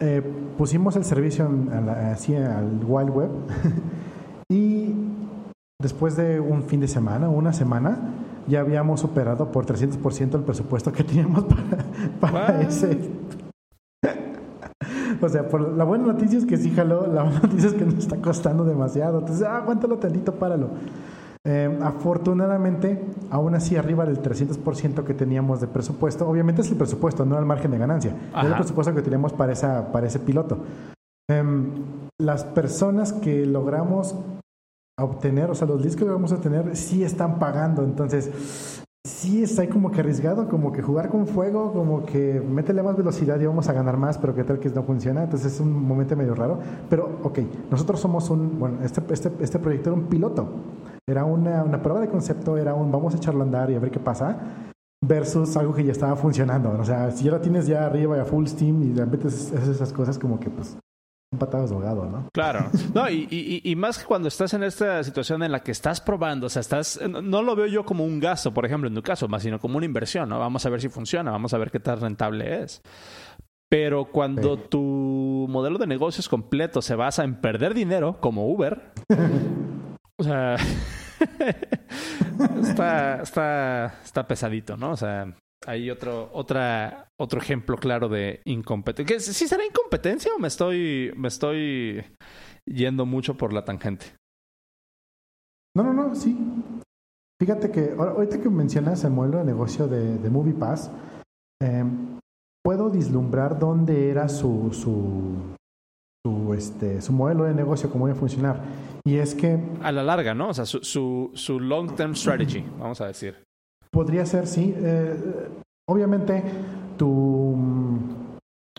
[0.00, 0.22] Eh,
[0.56, 1.48] pusimos el servicio
[2.12, 3.30] así al Wild Web
[4.48, 4.94] y
[5.80, 7.98] después de un fin de semana, una semana,
[8.49, 11.45] ya habíamos operado por 300% el presupuesto que teníamos
[12.20, 12.99] para, para ese
[15.22, 17.84] o sea, por, la buena noticia es que sí jaló, la buena noticia es que
[17.84, 19.20] nos está costando demasiado.
[19.20, 20.70] Entonces, ah, aguántalo tantito, páralo.
[21.45, 27.24] Eh, afortunadamente, aún así, arriba del 300% que teníamos de presupuesto, obviamente es el presupuesto,
[27.24, 30.59] no el margen de ganancia, es el presupuesto que teníamos para, esa, para ese piloto.
[31.28, 31.70] Em,
[32.20, 34.14] las personas que logramos
[34.99, 37.82] obtener, o sea, los leads que logramos obtener, sí están pagando.
[37.82, 42.97] Entonces, sí está como que arriesgado, como que jugar con fuego, como que métele más
[42.97, 45.24] velocidad y vamos a ganar más, pero que tal que no funciona.
[45.24, 46.59] Entonces es un momento medio raro.
[46.88, 47.38] Pero, ok,
[47.70, 50.49] nosotros somos un, bueno, este, este, este proyecto era un piloto.
[51.07, 53.80] Era una, una prueba de concepto, era un vamos a echarlo a andar y a
[53.80, 54.68] ver qué pasa
[55.05, 56.70] versus algo que ya estaba funcionando.
[56.78, 59.28] O sea, si ya lo tienes ya arriba y a full steam y de repente
[59.28, 60.76] haces esas cosas como que pues
[61.33, 62.28] un patado ahogado, ¿no?
[62.33, 62.70] Claro.
[62.95, 66.01] No, y, y, y, más que cuando estás en esta situación en la que estás
[66.01, 69.03] probando, o sea, estás, no lo veo yo como un gasto, por ejemplo, en tu
[69.03, 70.39] caso, más sino como una inversión, ¿no?
[70.39, 72.83] Vamos a ver si funciona, vamos a ver qué tan rentable es.
[73.70, 78.93] Pero cuando tu modelo de negocios completo se basa en perder dinero, como Uber,
[80.18, 80.57] o sea,
[82.62, 84.91] está, está, está pesadito, ¿no?
[84.91, 85.35] O sea,
[85.66, 89.20] hay otro, otra, otro ejemplo claro de incompetencia.
[89.20, 92.04] ¿Sí será incompetencia o me estoy, me estoy
[92.66, 94.06] yendo mucho por la tangente?
[95.76, 96.36] No, no, no, sí.
[97.40, 100.90] Fíjate que ahorita que mencionas el modelo de negocio de, de MoviePass,
[101.60, 102.18] em,
[102.64, 105.56] puedo vislumbrar dónde era su, su,
[106.24, 108.62] su, este, su modelo de negocio, cómo iba a funcionar.
[109.04, 109.58] Y es que...
[109.82, 110.50] A la larga, ¿no?
[110.50, 113.42] O sea, su, su, su long-term strategy, vamos a decir.
[113.92, 114.74] Podría ser, sí.
[114.76, 115.48] Eh,
[115.86, 116.42] obviamente,
[116.96, 117.98] tu, mm,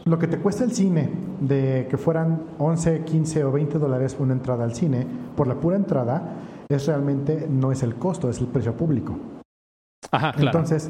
[0.06, 1.10] lo que te cuesta el cine,
[1.40, 5.76] de que fueran 11, 15 o 20 dólares una entrada al cine, por la pura
[5.76, 6.36] entrada,
[6.68, 9.16] es realmente no es el costo, es el precio público.
[10.12, 10.48] Ajá, claro.
[10.48, 10.90] Entonces,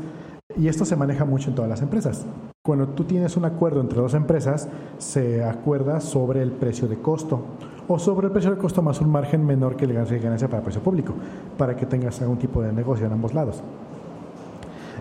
[0.57, 2.25] y esto se maneja mucho en todas las empresas.
[2.65, 7.41] Cuando tú tienes un acuerdo entre dos empresas, se acuerda sobre el precio de costo
[7.89, 10.63] o sobre el precio de costo más un margen menor que el ganancia para el
[10.63, 11.13] precio público,
[11.57, 13.61] para que tengas algún tipo de negocio en ambos lados.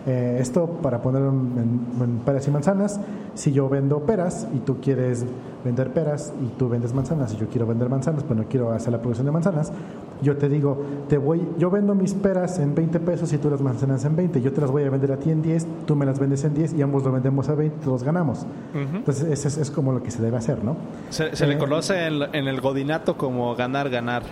[0.05, 2.99] Eh, esto para ponerlo en, peras y manzanas,
[3.35, 5.25] si yo vendo peras y tú quieres
[5.65, 8.93] vender peras y tú vendes manzanas y yo quiero vender manzanas, pero no quiero hacer
[8.93, 9.73] la producción de manzanas,
[10.21, 13.61] yo te digo, te voy, yo vendo mis peras en 20 pesos y tú las
[13.61, 16.05] manzanas en 20, yo te las voy a vender a ti en 10, tú me
[16.05, 18.45] las vendes en 10 y ambos lo vendemos a 20, todos ganamos.
[18.75, 20.77] Entonces, eso es, como lo que se debe hacer, ¿no?
[21.11, 24.23] Se, le eh, conoce en el godinato como ganar, ganar.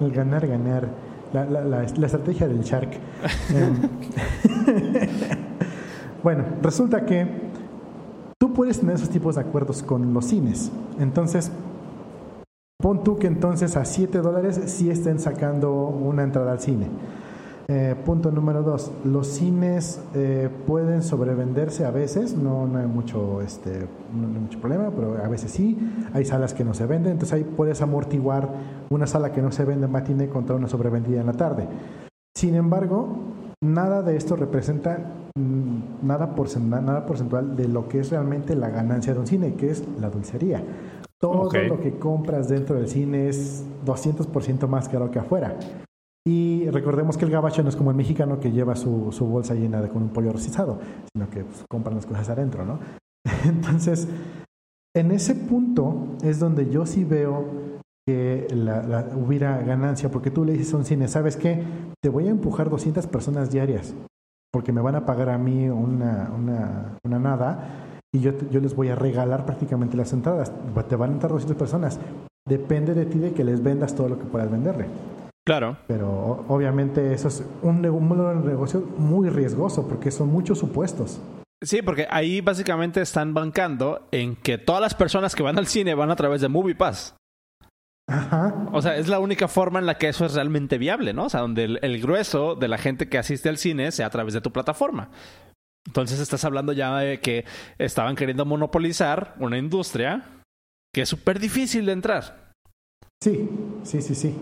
[0.00, 2.90] El ganar, ganar la, la, la, estrategia del Shark.
[3.50, 3.88] Em,
[6.22, 7.48] bueno, resulta que
[8.58, 10.72] puedes tener esos tipos de acuerdos con los cines.
[10.98, 11.52] Entonces,
[12.82, 16.88] pon tú que entonces a 7 dólares sí estén sacando una entrada al cine.
[17.70, 23.42] Eh, punto número dos, los cines eh, pueden sobrevenderse a veces, no, no, hay mucho,
[23.42, 25.76] este, no, hay mucho problema, pero a veces sí,
[26.14, 28.48] hay salas que no se venden, entonces ahí puedes amortiguar
[28.88, 31.68] una sala que no se vende en matiné contra una sobrevendida en la tarde.
[32.34, 33.18] Sin embargo,
[33.62, 36.34] nada de esto representa mm, nada,
[36.70, 40.08] nada porcentual de lo que es realmente la ganancia de un cine, que es la
[40.08, 40.62] dulcería.
[41.20, 45.58] Todo lo que compras dentro del cine es 200% más caro que afuera.
[46.28, 49.80] Y recordemos que el gabacho no es como el mexicano que lleva su, bolsa llena
[49.80, 50.78] de, con un pollo rostizado,
[51.10, 52.78] sino que pues, compran las cosas adentro, ¿no?
[53.46, 54.06] Entonces,
[54.94, 57.46] en ese punto es donde yo sí veo
[58.06, 61.64] que la, hubiera ganancia, porque tú le dices a un cine, ¿sabes qué?
[62.02, 63.94] Te voy a empujar 200 personas diarias,
[64.52, 68.76] porque me van a pagar a mí una, una, una nada, y yo, yo les
[68.76, 70.52] voy a regalar prácticamente las entradas.
[70.90, 71.98] Te van a entrar 200 personas.
[72.46, 74.88] Depende de ti de que les vendas todo lo que puedas venderle.
[75.48, 75.78] Claro.
[75.86, 81.22] Pero obviamente eso es un, un negocio muy riesgoso porque son muchos supuestos.
[81.64, 85.94] Sí, porque ahí básicamente están bancando en que todas las personas que van al cine
[85.94, 87.16] van a través de MoviePass.
[88.06, 88.68] Ajá.
[88.72, 91.24] O sea, es la única forma en la que eso es realmente viable, ¿no?
[91.24, 94.34] O sea, donde el, grueso de la gente que asiste al cine sea a través
[94.34, 95.08] de tu plataforma.
[95.86, 97.46] Entonces estás hablando ya de que
[97.78, 100.26] estaban queriendo monopolizar una industria
[100.92, 102.52] que es súper difícil de entrar.
[103.24, 103.48] Sí,
[103.82, 104.36] sí, sí, sí.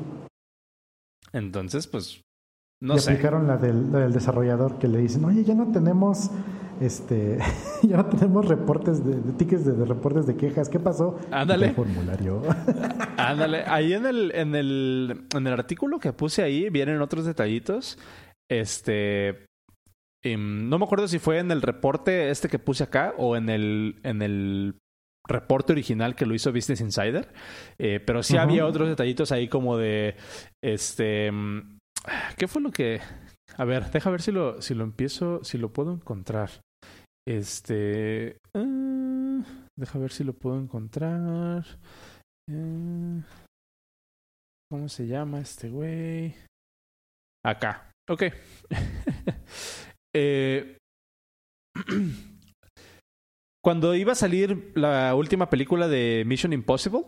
[1.32, 2.22] Entonces, pues,
[2.80, 6.30] no y aplicaron la del, desarrollador que le dicen, oye, ya no tenemos
[6.80, 7.38] este
[7.82, 10.68] ya no tenemos reportes de, tickets de, reportes de quejas.
[10.68, 11.18] ¿Qué pasó?
[11.30, 11.72] Ándale.
[11.72, 12.42] formulario.
[13.16, 13.64] Ándale.
[13.66, 17.98] Ahí en el, en el, en el artículo que puse ahí vienen otros detallitos.
[18.50, 19.46] Este.
[20.22, 23.48] Em, no me acuerdo si fue en el reporte este que puse acá o en
[23.48, 24.76] el, en el
[25.28, 27.32] reporte original que lo hizo Business Insider.
[27.78, 30.16] Eh, pero sí había otros detallitos ahí como de.
[30.62, 31.30] Este.
[31.30, 31.78] Mm,
[32.36, 33.00] ¿Qué fue lo que.?
[33.56, 36.50] A ver, deja ver si lo, si lo empiezo, si lo puedo encontrar.
[37.26, 38.38] Este.
[38.54, 39.42] Uh,
[39.78, 41.64] deja ver si lo puedo encontrar.
[42.50, 43.20] Uh,
[44.70, 46.34] ¿Cómo se llama este güey?
[47.44, 47.90] Acá.
[48.08, 48.24] Ok.
[50.14, 50.78] eh,
[53.66, 57.02] Cuando iba a salir la última película de Mission Impossible,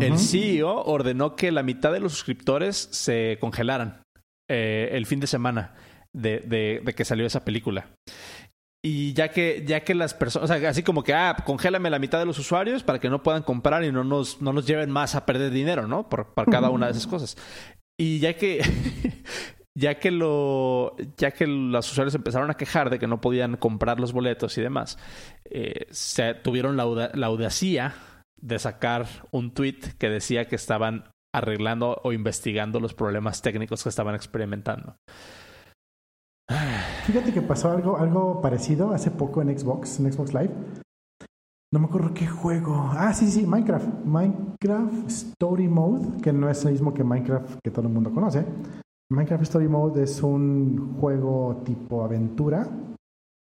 [0.00, 4.02] el CEO ordenó que la mitad de los suscriptores se congelaran
[4.48, 5.74] eh, el fin de semana
[6.10, 6.38] de,
[6.82, 7.90] de, que salió esa película.
[8.82, 11.98] Y ya que, ya que las personas, o sea, así como que, ah, congélame la
[11.98, 14.90] mitad de los usuarios para que no puedan comprar y no nos, no nos lleven
[14.90, 16.08] más a perder dinero, ¿no?
[16.08, 17.36] Por, por cada una de esas cosas.
[18.00, 18.62] Y ya que
[19.74, 24.00] ya que lo ya que los usuarios empezaron a quejar de que no podían comprar
[24.00, 24.98] los boletos y demás
[25.44, 26.82] eh, se tuvieron la,
[27.26, 27.94] audacia
[28.40, 31.04] de sacar un tweet que decía que estaban
[31.34, 34.96] arreglando o investigando los problemas técnicos que estaban experimentando
[37.06, 40.52] fíjate que pasó algo algo parecido hace poco en Xbox en Xbox Live
[41.72, 42.90] no me acuerdo qué juego.
[42.92, 44.04] Ah, sí, sí, Minecraft.
[44.04, 48.44] Minecraft Story Mode, que no es el mismo que Minecraft que todo el mundo conoce.
[49.12, 52.66] Minecraft Story Mode es un juego tipo aventura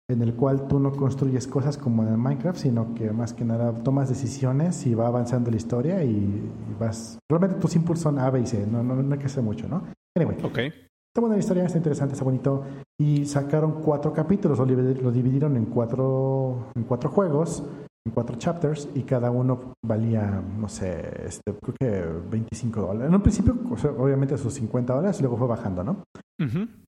[0.09, 3.73] en el cual tú no construyes cosas como en Minecraft, sino que más que nada
[3.85, 6.51] tomas decisiones y va avanzando la historia y,
[6.81, 7.19] vas...
[7.31, 9.69] Realmente tus impulsos son A, B y C, no, no, no hay que hacer mucho,
[9.69, 9.85] ¿no?
[10.17, 10.39] Anyway.
[10.43, 10.59] Ok.
[10.59, 12.65] Está buena la historia, está interesante, está bonito.
[12.99, 17.65] Y sacaron cuatro capítulos, lo, lo dividieron en cuatro, en cuatro juegos
[18.07, 23.09] en cuatro chapters y cada uno valía, no sé, este, creo que 25 dólares.
[23.09, 23.57] En un principio,
[23.99, 26.05] obviamente, sus 50 dólares y luego fue bajando, ¿no?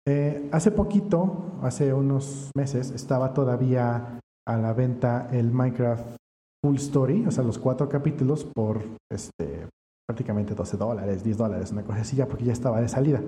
[0.08, 6.16] Eh, hace poquito, hace unos meses, estaba todavía a la venta el Minecraft
[6.64, 9.68] Full Story, o sea, los cuatro capítulos por este,
[10.08, 13.20] prácticamente 12 dólares, 10 dólares, una cosa así, ya porque ya estaba de salida.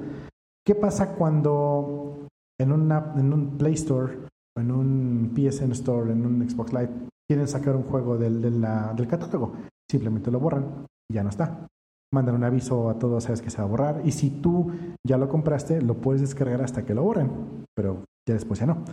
[0.67, 2.27] ¿Qué pasa cuando
[2.59, 4.19] en, una, en un Play Store,
[4.57, 6.91] en un PSN Store, en un Xbox Live,
[7.29, 9.55] quieren sacar un juego del, del catálogo,
[9.91, 11.67] simplemente lo borran y ya no está.
[12.13, 14.03] Mandan un aviso a todos, sabes que se va a borrar.
[14.05, 14.71] Y si tú
[15.05, 18.85] ya lo compraste, lo puedes descargar hasta que lo borren, pero ya después ya no.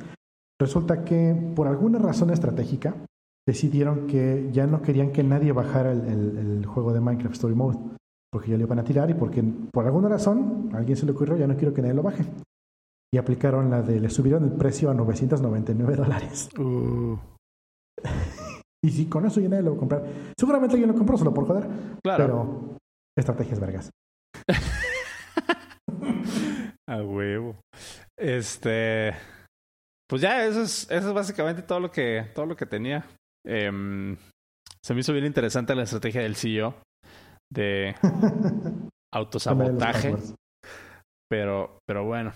[0.60, 2.96] Resulta que por alguna razón estratégica
[3.48, 7.80] decidieron que ya no querían que nadie bajara el, juego de Minecraft Story Mode,
[8.32, 11.36] porque ya lo iban a tirar y porque por alguna razón alguien se le ocurrió,
[11.36, 12.24] ya no quiero que nadie lo baje.
[13.14, 16.50] Y aplicaron la de, le subieron el precio a 999 dólares.
[16.58, 17.18] Uh.
[18.84, 20.04] y si con eso ya nadie lo va a comprar.
[20.38, 21.68] Seguramente alguien lo compró solo por joder.
[22.04, 22.26] Claro.
[22.26, 22.78] Pero
[23.18, 23.90] estrategias vergas.
[26.90, 27.56] a huevo.
[28.18, 29.14] Este.
[30.10, 33.06] Pues ya, eso es, eso es básicamente todo lo que, todo lo que tenía
[33.46, 34.18] Em,
[34.84, 36.76] se me hizo bien interesante la estrategia del CEO
[37.52, 37.96] de
[39.14, 40.16] autosabotaje.
[41.32, 42.34] Pero, pero bueno.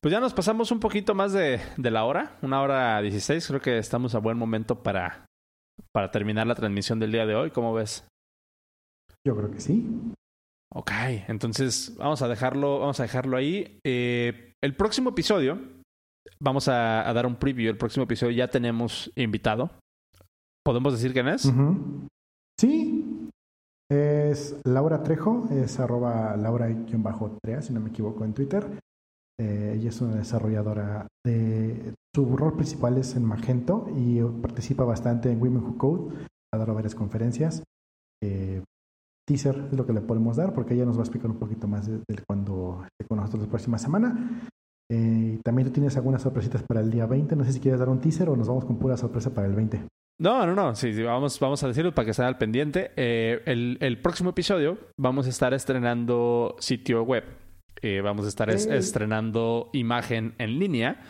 [0.00, 3.46] Pues ya nos pasamos un poquito más de, de la hora, una hora dieciséis.
[3.46, 5.26] Creo que estamos a buen momento para,
[5.92, 7.50] para terminar la transmisión del día de hoy.
[7.50, 8.08] ¿Cómo ves?
[9.26, 9.86] Yo creo que sí.
[10.74, 10.90] Ok,
[11.28, 13.80] entonces vamos a dejarlo, vamos a dejarlo ahí.
[13.84, 15.58] Eh, el próximo episodio,
[16.40, 17.68] vamos a, dar un preview.
[17.68, 19.70] El próximo episodio ya tenemos invitado.
[20.64, 21.52] ¿Podemos decir quién es?
[22.58, 22.97] Sí,
[23.90, 28.80] es Laura Trejo, es arroba laura-trea, si no me equivoco, en Twitter.
[29.40, 31.94] Eh, ella es una desarrolladora de...
[32.14, 36.16] Su rol principal es en Magento y participa bastante en Women Who Code.
[36.52, 37.62] Ha dado varias conferencias.
[38.22, 38.62] Eh,
[39.26, 41.68] teaser es lo que le podemos dar porque ella nos va a explicar un poquito
[41.68, 44.48] más de, cuando esté con nosotros la próxima semana.
[44.90, 47.36] Eh, también tú tienes algunas sorpresitas para el día 20.
[47.36, 49.54] No sé si quieres dar un teaser o nos vamos con pura sorpresa para el
[49.54, 49.82] 20.
[50.20, 50.74] No, no, no.
[50.74, 52.90] Sí, vamos, vamos a decirlo para que estén al pendiente.
[52.96, 57.24] Eh, el, próximo episodio vamos a estar estrenando sitio web.
[57.80, 61.04] Eh, vamos a estar estrenando imagen en línea.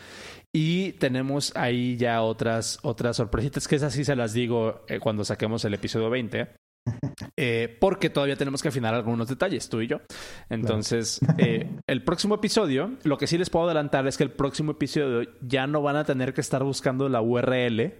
[0.53, 5.63] Y tenemos ahí ya otras, otras sorpresitas, que esas sí se las digo cuando saquemos
[5.65, 6.49] el episodio 20.
[7.41, 10.01] Eh, porque todavía tenemos que afinar algunos detalles, tú y yo.
[10.49, 14.73] Entonces, eh, el próximo episodio, lo que sí les puedo adelantar es que el próximo
[14.73, 17.93] episodio ya no van a tener que estar buscando la URL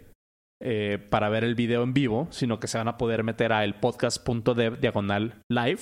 [0.61, 3.63] eh, para ver el video en vivo, sino que se van a poder meter a
[3.63, 5.81] el podcast.dev diagonal live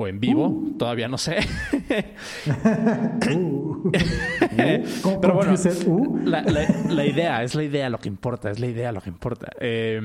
[0.00, 0.76] o en vivo, uh.
[0.78, 1.38] todavía no sé.
[3.34, 3.90] uh.
[5.20, 5.54] Pero bueno,
[5.86, 6.18] uh?
[6.24, 9.50] la, la, idea, es la idea lo que importa, es la idea lo que importa.
[9.58, 10.00] Eh,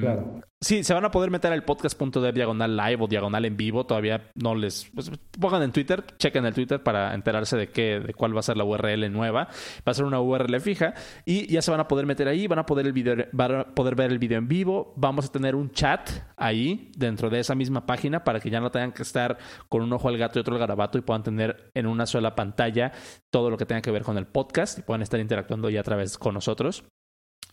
[0.64, 3.86] Sí, se van a poder meter al podcast.dev diagonal live o diagonal en vivo.
[3.86, 4.90] Todavía no les.
[4.96, 8.44] Pues, pongan en Twitter, chequen el Twitter para enterarse de qué, de cuál va a
[8.44, 9.50] ser la URL nueva.
[9.86, 10.94] Va a ser una URL fija
[11.26, 13.64] y ya se van a poder meter ahí, van a poder, el video, van a
[13.76, 14.94] poder ver el video en vivo.
[14.96, 18.72] Vamos a tener un chat ahí dentro de esa misma página para que ya no
[18.72, 19.38] tengan que estar
[19.68, 22.36] con un ojo al gato y otro al garabato y puedan tener en una sola
[22.36, 22.94] pantalla
[23.30, 25.84] todo lo que tenga que ver con el podcast y puedan estar interactuando ya a
[25.84, 26.86] través con nosotros.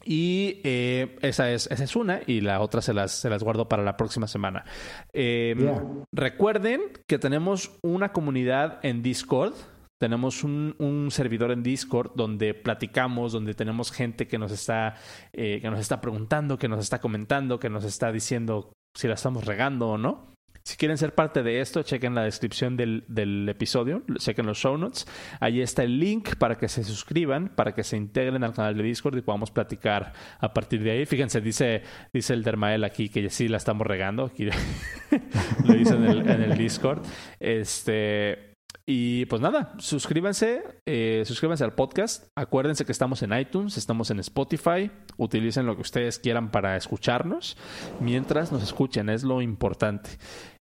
[0.05, 3.69] Y eh, esa, es, esa es una y la otra se las, se las guardo
[3.69, 4.65] para la próxima semana.
[5.13, 9.55] Em, recuerden que tenemos una comunidad en Discord.
[9.99, 14.95] Tenemos un, un, servidor en Discord donde platicamos, donde tenemos gente que nos está,
[15.35, 19.15] eh, que nos está preguntando, que nos está comentando, que nos está diciendo si la
[19.15, 20.30] estamos regando o no.
[20.63, 24.77] Si quieren ser parte de esto, chequen la descripción del, del, episodio, chequen los show
[24.77, 25.07] notes.
[25.41, 28.83] Ahí está el link para que se suscriban, para que se integren al canal de
[28.83, 31.07] Discord y podamos platicar a partir de ahí.
[31.07, 31.83] Fíjense, dice,
[32.13, 34.27] dice el Dermael aquí que sí la estamos regando.
[34.27, 34.45] Aquí
[35.65, 37.03] lo dice en el, en el Discord.
[37.39, 38.50] Este.
[38.87, 42.27] Y pues nada, suscríbanse, eh, suscríbanse al podcast.
[42.37, 44.91] Acuérdense que estamos en iTunes, estamos en Spotify.
[45.17, 47.57] Utilicen lo que ustedes quieran para escucharnos
[48.01, 50.11] mientras nos escuchen, es lo importante.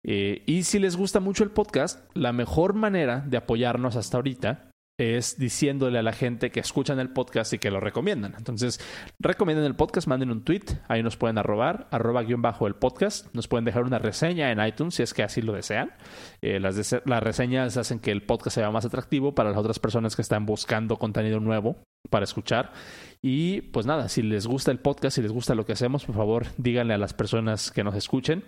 [0.04, 4.70] Eh, y si les gusta mucho el podcast, la mejor manera de apoyarnos hasta ahorita
[4.98, 8.34] es diciéndole a la gente que escuchan el podcast y que lo recomiendan.
[8.36, 8.80] Entonces,
[9.20, 13.32] recomienden el podcast, manden un tweet, ahí nos pueden arrobar, arroba guion bajo el podcast,
[13.32, 15.92] nos pueden dejar una reseña en iTunes si es que así lo desean.
[16.42, 20.16] Eh, las, las reseñas hacen que el podcast sea más atractivo para las otras personas
[20.16, 21.76] que están buscando contenido nuevo
[22.10, 22.72] para escuchar.
[23.22, 26.16] Y pues nada, si les gusta el podcast, si les gusta lo que hacemos, por
[26.16, 28.44] favor, díganle a las personas que nos escuchen.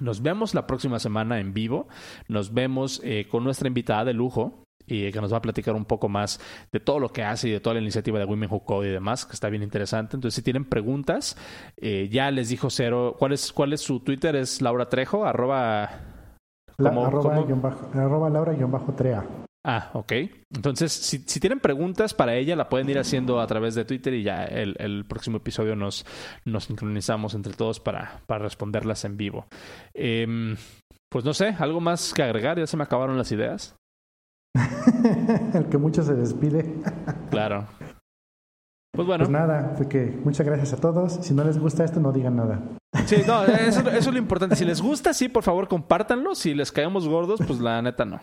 [0.00, 1.88] Nos vemos la próxima semana en vivo.
[2.28, 5.84] Nos vemos eh, con nuestra invitada de lujo, y que nos va a platicar un
[5.84, 6.40] poco más
[6.72, 8.92] de todo lo que hace y de toda la iniciativa de Women Who Code y
[8.92, 10.16] demás, que está bien interesante.
[10.16, 11.36] Entonces, si tienen preguntas,
[11.76, 14.36] eh, ya les dijo Cero, ¿cuál es, cuál es su Twitter?
[14.36, 15.24] ¿Es Laura Trejo?
[15.24, 15.90] Arroba...
[16.78, 19.24] arroba, Laura-trea.
[19.66, 20.12] Ah, ok.
[20.54, 24.12] Entonces, si, si, tienen preguntas para ella, la pueden ir haciendo a través de Twitter
[24.12, 26.04] y ya el, el próximo episodio nos,
[26.44, 29.46] nos sincronizamos entre todos para, para responderlas en vivo.
[29.94, 30.54] Em,
[31.10, 32.58] pues no sé, ¿algo más que agregar?
[32.58, 33.74] Ya se me acabaron las ideas.
[35.54, 36.74] el que mucho se despide.
[37.30, 37.66] claro.
[38.94, 39.24] Pues bueno.
[39.24, 41.14] Pues nada, que muchas gracias a todos.
[41.22, 42.60] Si no les gusta esto, no digan nada.
[43.06, 44.56] Sí, no, eso, es lo importante.
[44.56, 46.34] Si les gusta, sí, por favor, compártanlo.
[46.34, 48.20] Si les caemos gordos, pues la neta no.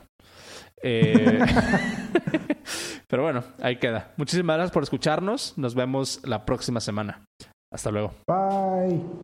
[0.81, 1.39] Eh,
[3.07, 4.13] pero bueno, ahí queda.
[4.17, 5.57] Muchísimas gracias por escucharnos.
[5.57, 7.25] Nos vemos la próxima semana.
[7.71, 8.13] Hasta luego.
[8.27, 9.21] Bye.